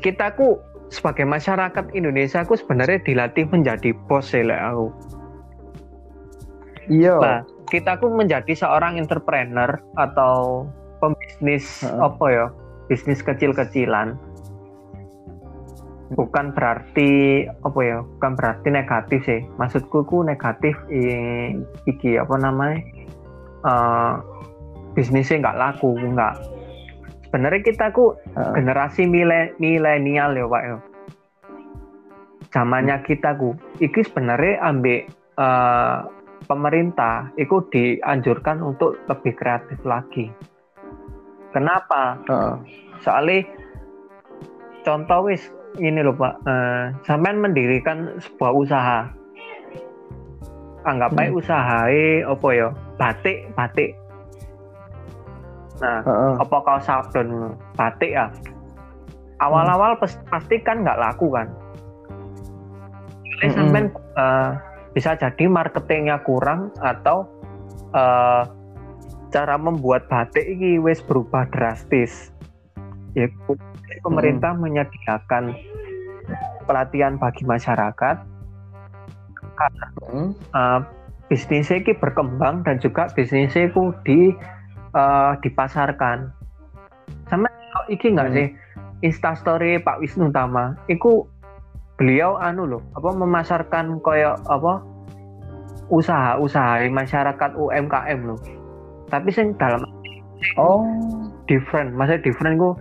[0.00, 0.56] Kita ku
[0.92, 4.92] sebagai masyarakat Indonesia aku sebenarnya dilatih menjadi bos ya aku.
[6.92, 7.16] Iya.
[7.16, 7.40] Nah,
[7.72, 10.68] kita ku menjadi seorang entrepreneur atau
[11.00, 12.12] pembisnis uh.
[12.12, 12.46] apa ya?
[12.92, 14.20] Bisnis kecil-kecilan
[16.12, 20.76] bukan berarti apa ya bukan berarti negatif sih maksudku ku negatif
[21.88, 22.84] iki apa namanya
[23.64, 24.20] uh,
[24.92, 26.36] bisnisnya nggak laku nggak
[27.32, 28.52] sebenarnya kita ku uh.
[28.52, 30.76] generasi milenial ya pak ya
[32.52, 33.06] zamannya hmm.
[33.08, 35.08] kita ku iki sebenarnya ambil
[35.40, 36.04] uh,
[36.44, 40.28] pemerintah itu dianjurkan untuk lebih kreatif lagi
[41.56, 42.60] kenapa uh.
[43.00, 43.48] soalnya
[44.84, 45.48] contoh wis
[45.80, 49.00] ini loh Pak, uh, sampean mendirikan sebuah usaha.
[50.82, 51.38] Anggap aja hmm.
[51.38, 51.80] usaha
[52.26, 52.68] apa ya?
[52.98, 54.01] Batik, batik.
[55.80, 56.34] Nah, uh -uh.
[56.42, 58.28] apa kau sabun batik ya?
[59.40, 60.28] Awal-awal hmm.
[60.28, 61.48] pasti kan nggak laku kan.
[63.42, 64.54] Jadi sampean uh,
[64.94, 67.26] bisa jadi marketingnya kurang atau
[67.96, 68.46] uh,
[69.32, 72.30] cara membuat batik ini wes berubah drastis.
[73.16, 73.26] Ya,
[74.04, 74.62] pemerintah hmm.
[74.62, 75.56] menyediakan
[76.64, 78.16] pelatihan bagi masyarakat
[79.52, 80.30] karena hmm.
[80.54, 80.80] uh,
[81.28, 84.32] bisnisnya ini berkembang dan juga bisnisnya itu di
[84.96, 86.32] uh, dipasarkan.
[87.28, 87.48] Sama
[87.88, 88.36] iki nggak hmm.
[88.36, 88.48] sih?
[89.02, 90.78] Instastory Pak Wisnu Tama.
[90.86, 91.26] Itu
[92.00, 94.82] beliau anu loh apa memasarkan koyo apa
[95.92, 98.40] usaha-usaha masyarakat UMKM loh
[99.12, 99.84] tapi sing dalam
[100.56, 100.80] oh.
[101.44, 101.92] different.
[101.92, 102.72] Maksudnya different gue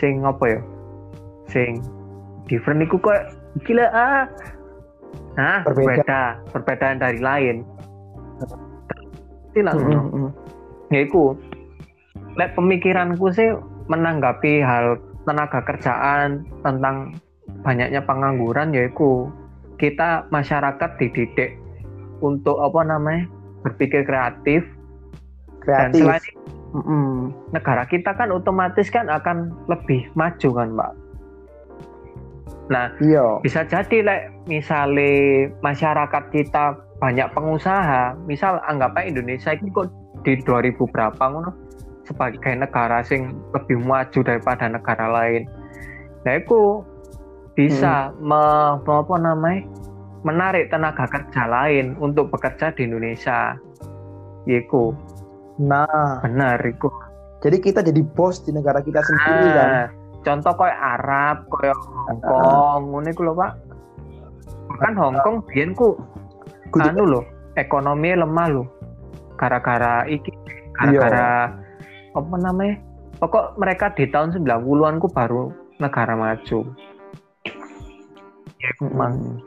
[0.00, 0.60] sing apa ya?
[1.52, 1.84] Sing
[2.48, 3.36] different iku kok
[3.68, 4.24] gila ah.
[5.36, 6.00] Nah berbeda.
[6.00, 6.22] Berbeda.
[6.56, 7.56] Perbedaan dari lain.
[9.52, 10.28] Tidak mm -hmm.
[10.90, 11.36] ya iku
[12.34, 13.54] lek pemikiranku sih
[13.86, 17.16] menanggapi hal tenaga kerjaan tentang
[17.64, 19.28] banyaknya pengangguran yaitu
[19.80, 21.56] kita masyarakat dididik
[22.22, 23.28] untuk apa namanya
[23.64, 24.62] berpikir kreatif,
[25.64, 26.04] kreatif.
[26.04, 26.24] dan selain
[26.74, 27.16] mm
[27.54, 30.92] negara kita kan otomatis kan akan lebih maju kan mbak
[32.64, 33.38] nah iya.
[33.44, 39.92] bisa jadi like, misalnya masyarakat kita banyak pengusaha misal anggapnya Indonesia ini kok
[40.24, 41.63] di 2000 berapa ngono
[42.04, 45.48] sebagai negara sing lebih maju daripada negara lain
[46.24, 46.84] nah itu
[47.54, 48.24] bisa hmm.
[48.24, 48.42] me,
[48.80, 49.68] apa namanya
[50.24, 53.54] menarik tenaga kerja lain untuk bekerja di Indonesia
[54.48, 54.92] Yiku
[55.62, 56.90] Nah, benar itu.
[57.44, 59.70] Jadi kita jadi bos di negara kita sendiri nah, kan.
[60.24, 61.76] Contoh kayak Arab, kayak
[62.08, 63.52] Hongkong, ngono iku lho, Pak.
[64.80, 65.94] Kan Hongkong biyen ku
[66.80, 67.20] anu lho,
[67.60, 68.64] ekonomi lemah lho.
[69.36, 70.32] Gara-gara iki
[70.74, 71.62] gara-gara iya.
[72.14, 72.78] Apa namanya?
[73.18, 76.58] pokok mereka di tahun 90-an ku baru negara maju.
[78.58, 79.42] Ya emang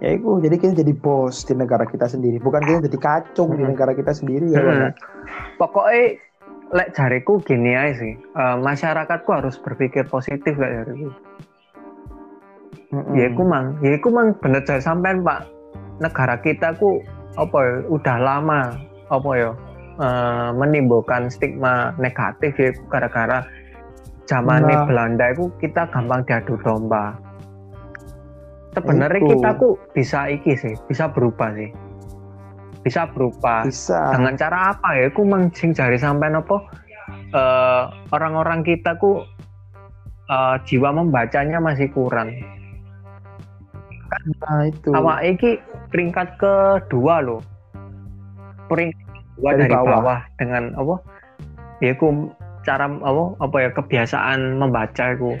[0.00, 2.40] ya itu jadi kita jadi bos di negara kita sendiri.
[2.40, 4.90] Bukan kita jadi kacung di negara kita sendiri ya hmm.
[5.60, 6.18] pokoknya
[6.70, 8.14] lek jariku gini aja sih.
[8.36, 11.10] Uh, masyarakatku harus berpikir positif lek jariku.
[12.90, 13.14] Mm-hmm.
[13.14, 15.46] ya aku mang ya aku mang bener sampean pak.
[16.02, 16.98] Negara kita ku
[17.38, 18.74] apa ya udah lama
[19.10, 19.50] apa ya
[20.00, 23.44] uh, menimbulkan stigma negatif ya gara-gara
[24.24, 24.88] zaman nah.
[24.88, 27.14] Belanda itu kita gampang diadu domba.
[28.70, 31.70] Sebenarnya kita ku bisa iki sih bisa berubah sih.
[32.80, 33.68] Bisa berubah.
[33.68, 34.14] Bisa.
[34.16, 35.10] dengan cara apa ya?
[35.12, 36.64] Aku mencing cari sampai nopo
[37.34, 39.26] uh, orang-orang kita ku
[40.30, 42.30] uh, jiwa membacanya masih kurang.
[44.46, 44.94] Nah itu.
[44.94, 45.58] Sama iki
[45.90, 47.42] peringkat kedua loh.
[48.70, 49.09] Peringkat
[49.40, 49.88] kedua dari, dari bawah.
[50.04, 50.94] bawah dengan apa?
[51.80, 52.08] Ya aku
[52.68, 55.40] cara apa apa ya kebiasaan membaca aku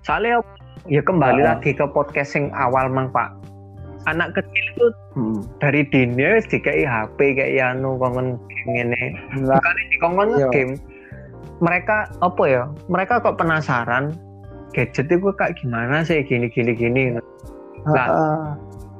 [0.00, 0.40] soalnya
[0.88, 1.46] ya kembali uh.
[1.52, 3.28] lagi ke podcast yang awal mang pak.
[4.04, 4.86] Anak kecil itu
[5.16, 5.40] hmm.
[5.60, 10.48] dari dini wis dikai HP kayak anu kongen game ini bukan di kongen iya.
[10.52, 10.76] game
[11.64, 14.12] mereka apa ya mereka kok penasaran?
[14.74, 16.20] Gadget itu kayak gimana sih?
[16.26, 17.02] Gini gini gini.
[17.86, 18.44] Nah, uh,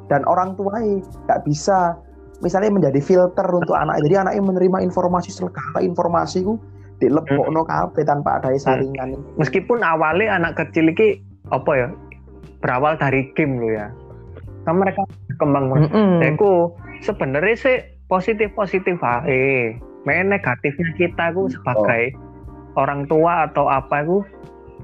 [0.06, 1.98] dan orang tua nggak bisa
[2.42, 4.02] misalnya menjadi filter untuk anak.
[4.02, 6.54] Jadi anaknya menerima informasi segala informasi itu
[7.02, 9.18] dilebok no kafe tanpa ada saringan.
[9.38, 11.20] Meskipun awalnya anak kecil ini
[11.52, 11.88] apa ya?
[12.64, 13.88] Berawal dari game lo ya.
[14.64, 16.24] Kan mereka berkembang mm -hmm.
[16.34, 16.72] aku
[17.04, 17.76] sebenarnya sih
[18.08, 19.76] positif positif ae.
[20.08, 22.80] Main negatifnya kita aku sebagai oh.
[22.80, 24.24] orang tua atau apa aku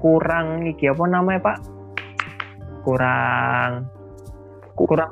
[0.01, 1.57] kurang iki apa namanya pak?
[2.85, 3.89] Kurang
[4.75, 5.11] kurang kurang,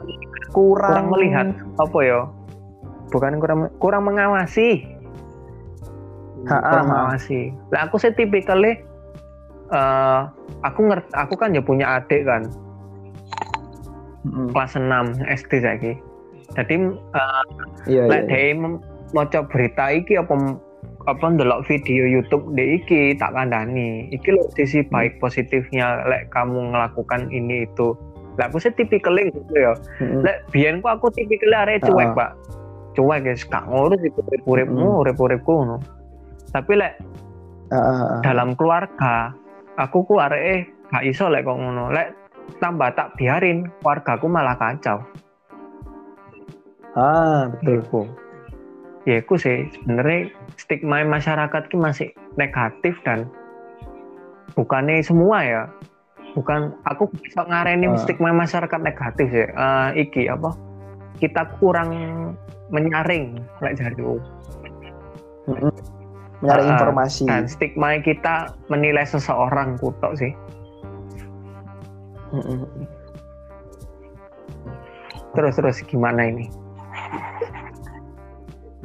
[0.53, 1.47] kurang melihat.
[1.77, 2.19] apa ya?
[3.09, 4.85] Bukan kurang kurang mengawasi.
[6.45, 7.51] Kurang mengawasi.
[7.73, 8.79] Lah aku sih tipikalnya
[9.73, 10.29] uh,
[10.63, 12.47] aku ngerti aku kan ya punya adik kan.
[14.19, 14.51] Mm-hmm.
[14.51, 15.93] kelas 6 SD lagi
[16.59, 17.43] jadi uh,
[17.87, 18.77] lek iya, iya.
[19.15, 20.59] mau coba berita iki apa
[21.07, 24.91] apa ndelok video YouTube di iki tak kandani iki lo sisi mm.
[24.91, 27.95] baik positifnya lek kamu melakukan ini itu
[28.39, 29.75] lah aku sih tipikalnya gitu ya.
[29.99, 30.21] Mm-hmm.
[30.23, 32.31] lek biyen ku aku tipikalnya area cuek pak.
[32.95, 33.43] Cuek guys.
[33.43, 35.77] Gak ngurus itu urip-uripmu urip-uripku no.
[36.49, 36.97] tapi lek
[37.75, 38.23] uh.
[38.25, 39.35] dalam keluarga
[39.75, 41.91] aku ku arek gak iso lek kok ngono.
[41.91, 42.15] Lek
[42.63, 45.03] tambah tak biarin wargaku malah kacau.
[46.95, 48.01] Ah betul ku
[49.03, 49.67] ya aku sih.
[49.75, 52.09] Sebenarnya stigma masyarakat ki masih
[52.39, 53.27] negatif dan
[54.55, 55.63] bukannya semua ya
[56.33, 57.97] bukan aku bisa ngareni uh.
[57.97, 59.47] stigma masyarakat negatif sih.
[59.53, 60.53] Uh, iki apa?
[61.19, 61.91] Kita kurang
[62.69, 64.03] menyaring lek jadi
[66.41, 67.25] mencari uh, informasi.
[67.25, 70.31] Dan stigma kita menilai seseorang kutok sih.
[75.33, 76.45] Terus terus gimana ini?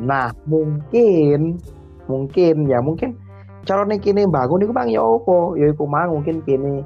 [0.01, 1.61] Nah mungkin
[2.09, 3.17] mungkin ya mungkin
[3.65, 5.57] calon kini bangun itu bang ya opo?
[5.57, 6.85] Ya iku mang mungkin kini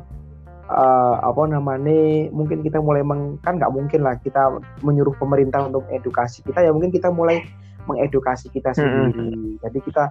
[0.68, 5.84] uh, apa namanya mungkin kita mulai meng, kan nggak mungkin lah kita menyuruh pemerintah untuk
[5.90, 7.42] edukasi kita ya mungkin kita mulai
[7.88, 9.64] mengedukasi kita sendiri hmm.
[9.64, 10.04] jadi kita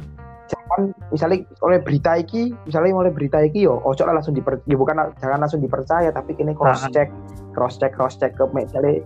[0.48, 5.14] jangan misalnya oleh berita iki misalnya oleh berita iki yo ojo langsung diper ya bukan
[5.22, 7.12] jangan langsung dipercaya tapi kini cross check
[7.54, 9.04] cross check cross check ke misalnya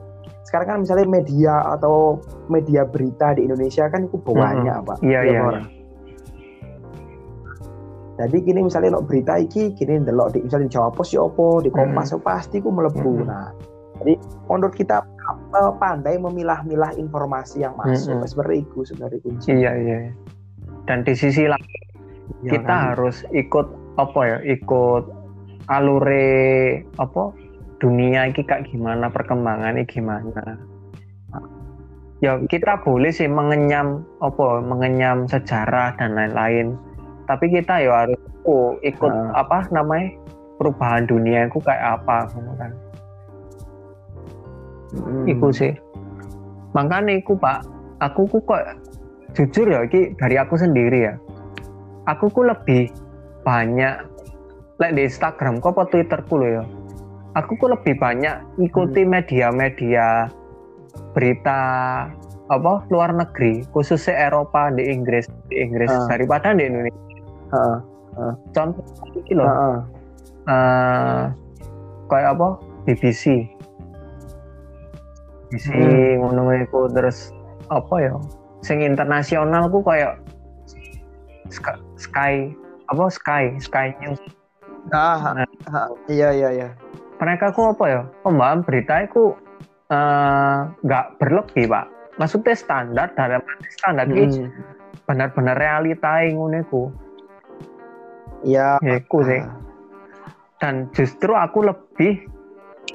[0.47, 4.87] sekarang kan misalnya media atau media berita di Indonesia kan itu banyak hmm.
[4.87, 5.80] pak iya iya, iya.
[8.19, 11.63] Jadi kini misalnya lo berita iki kini delok di misalnya di Jawa Pos ya opo
[11.63, 12.23] di Kompas hmm.
[12.23, 13.27] pasti ku melebu hmm.
[13.27, 13.49] nah
[14.01, 14.17] jadi
[14.49, 15.05] menurut kita
[15.77, 18.27] pandai memilah-milah informasi yang masuk hmm.
[18.27, 19.97] seperti itu sebenarnya kunci iya iya
[20.89, 21.71] dan di sisi lain
[22.43, 22.83] ya, kita kan?
[22.93, 25.03] harus ikut apa ya ikut
[25.69, 27.23] alure apa
[27.81, 30.57] dunia ini kayak gimana perkembangannya gimana
[32.21, 36.77] ya kita boleh sih mengenyam apa mengenyam sejarah dan lain-lain
[37.31, 39.31] tapi kita ya harus oh, ikut uh.
[39.39, 40.11] apa namanya
[40.59, 42.27] perubahan dunia itu kayak apa
[42.59, 42.71] kan
[44.99, 45.31] hmm.
[45.31, 45.71] Iku sih
[46.75, 47.63] makanya aku pak
[48.03, 48.63] aku kok
[49.31, 51.15] jujur ya ini dari aku sendiri ya
[52.07, 52.91] aku ku lebih
[53.47, 53.95] banyak
[54.79, 56.63] like di Instagram kok apa Twitterku loh ya
[57.39, 59.11] aku ku lebih banyak ikuti hmm.
[59.11, 60.27] media-media
[61.15, 61.59] berita
[62.51, 66.07] apa luar negeri khususnya Eropa di Inggris di Inggris uh.
[66.11, 67.10] daripada di Indonesia
[67.53, 67.77] uh.
[68.17, 68.33] Uh.
[68.51, 68.83] contoh
[69.15, 69.77] ini loh uh.
[70.49, 71.21] Uh,
[72.11, 72.47] kayak apa?
[72.83, 73.47] BBC
[75.51, 76.23] BBC hmm.
[76.23, 77.35] ngono terus
[77.67, 78.15] apa ya?
[78.63, 80.19] Sing internasional ku kayak
[81.99, 82.55] Sky,
[82.87, 83.05] apa?
[83.11, 84.19] Sky Sky News.
[84.95, 86.69] Ah, nah, ah, iya iya iya.
[87.19, 88.01] Mereka ku apa ya?
[88.23, 89.35] Pembahasan berita itu
[89.91, 91.85] eh, nggak uh, berlebih pak.
[92.17, 94.47] Maksudnya standar dalam standar hmm.
[95.05, 96.39] benar-benar realita yang
[96.71, 96.89] ku
[98.45, 99.41] iya aku sih.
[100.61, 102.21] dan justru aku lebih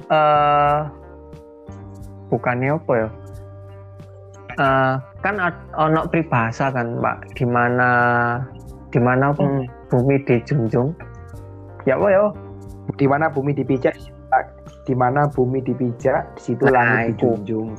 [0.07, 0.87] uh,
[2.31, 3.09] bukannya apa ya?
[4.57, 5.37] Uh, kan
[5.77, 7.89] ono pribahasa kan pak di mana
[8.89, 9.91] di mana hmm.
[9.91, 10.95] bumi dijunjung?
[11.83, 12.23] Ya apa ya?
[12.95, 13.95] Di mana bumi dipijak
[14.87, 17.75] di mana bumi dipijak di situ nah, langit dijunjung.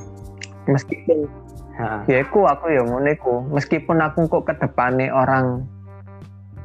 [0.69, 1.25] Meskipun
[1.81, 2.05] ha.
[2.05, 2.85] ya aku aku ya
[3.49, 5.65] meskipun aku kok ke depannya orang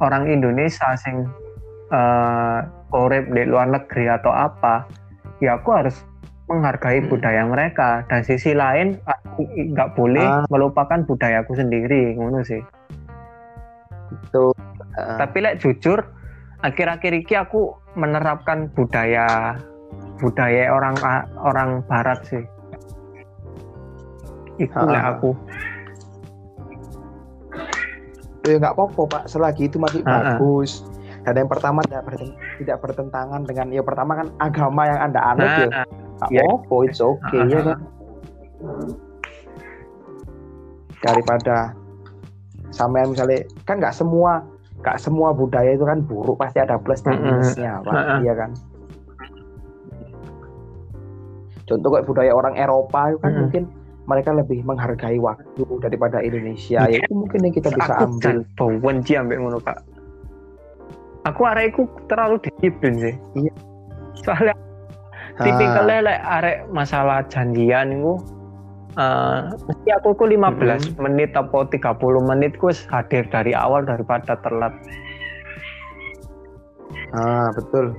[0.03, 1.29] orang Indonesia sing
[1.95, 2.65] uh,
[2.95, 4.87] urip di luar negeri atau apa
[5.43, 5.97] ya aku harus
[6.47, 7.09] menghargai hmm.
[7.09, 10.45] budaya mereka dan sisi lain aku nggak boleh ah.
[10.53, 12.61] melupakan budayaku sendiri ngono sih
[14.13, 14.53] itu
[14.95, 15.17] uh.
[15.17, 16.05] tapi lek jujur
[16.61, 19.57] akhir-akhir ini aku menerapkan budaya
[20.21, 20.97] budaya orang
[21.41, 22.45] orang barat sih
[24.61, 25.35] itu lah aku
[28.45, 29.23] ya nggak apa-apa pak.
[29.29, 30.85] Selagi itu masih uh bagus.
[31.25, 32.05] Dan yang pertama tidak,
[32.61, 35.69] tidak bertentangan dengan ya pertama kan agama yang anda anut nah, ya.
[36.21, 36.43] nggak ya.
[36.45, 37.79] apa-apa it's okay uh ya kan
[41.01, 41.57] daripada
[42.73, 44.45] sama misalnya kan nggak semua
[44.85, 48.21] nggak semua budaya itu kan buruk pasti ada plus dan minusnya pak.
[48.21, 48.51] Iya kan?
[51.65, 53.41] Contoh kayak budaya orang Eropa itu kan hmm.
[53.41, 53.63] mungkin
[54.05, 56.85] mereka lebih menghargai waktu daripada Indonesia.
[56.87, 58.37] Ya, itu mungkin yang kita bisa aku ambil.
[58.81, 59.81] benci ambil ngono pak
[61.25, 61.77] aku arek
[62.07, 63.15] terlalu disiplin sih.
[63.37, 63.53] Iya.
[64.23, 64.55] Soalnya
[65.41, 68.15] tipikalnya like, arek masalah janjian itu
[68.95, 71.03] uh, mesti aku ku 15 hmm.
[71.03, 71.75] menit atau 30
[72.31, 74.73] menit ku hadir dari awal daripada telat
[77.15, 77.97] ah betul.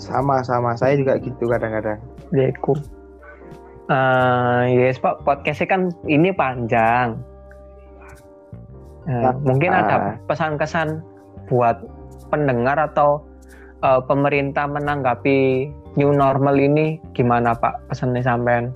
[0.00, 0.74] Sama sama.
[0.74, 2.00] Saya juga gitu kadang-kadang.
[2.34, 2.74] Deku.
[3.90, 7.18] Uh, yes Pak, podcastnya kan ini panjang.
[9.10, 11.02] Uh, mungkin ada pesan-kesan
[11.50, 11.82] buat
[12.30, 13.26] pendengar atau
[13.82, 15.66] uh, pemerintah menanggapi
[15.98, 18.70] new normal ini gimana Pak pesannya sampean?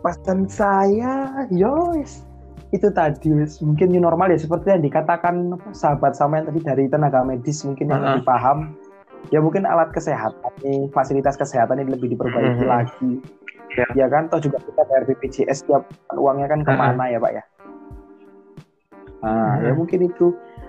[0.00, 2.24] Pesan saya, yos
[2.68, 3.32] itu tadi
[3.64, 7.88] mungkin new normal ya seperti yang dikatakan sahabat sama yang tadi dari tenaga medis mungkin
[7.88, 8.12] yang uh -huh.
[8.20, 8.58] lebih paham
[9.28, 12.70] ya mungkin alat kesehatan nih fasilitas kesehatan ini lebih diperbaiki hmm.
[12.70, 13.12] lagi
[13.76, 13.86] ya.
[13.94, 15.84] ya kan toh juga kita bayar BPJS tiap
[16.16, 17.12] uangnya kan ke mana hmm.
[17.12, 17.44] ya pak ya
[19.18, 19.64] nah hmm.
[19.66, 20.26] ya mungkin itu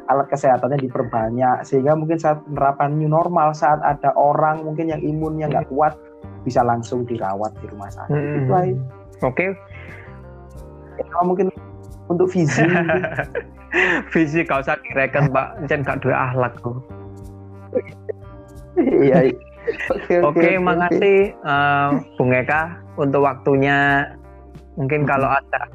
[0.10, 5.46] alat kesehatannya diperbanyak sehingga mungkin saat penerapan new normal saat ada orang mungkin yang imunnya
[5.46, 5.94] nggak kuat
[6.42, 8.38] bisa langsung dirawat di rumah sakit hmm.
[8.42, 8.54] itu
[9.22, 9.50] oke okay.
[10.98, 11.54] ya, mungkin
[12.10, 12.66] untuk visi
[14.14, 16.82] visi kau usah direken pak jangan gak dua ahlak tuh
[19.06, 19.32] iya.
[19.94, 24.10] Oke, oke, okay, makasih uh, Bung Eka untuk waktunya.
[24.80, 25.68] Mungkin kalau ada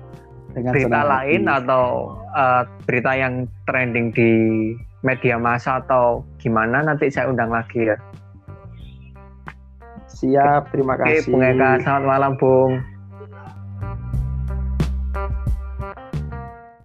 [0.56, 1.56] Dengan berita lain hati.
[1.62, 1.84] atau
[2.32, 4.30] uh, berita yang trending di
[5.04, 7.96] media massa atau gimana nanti saya undang lagi ya.
[10.14, 11.26] Siap, terima kasih.
[11.26, 12.93] Oke, Bung Eka, selamat malam, Bung.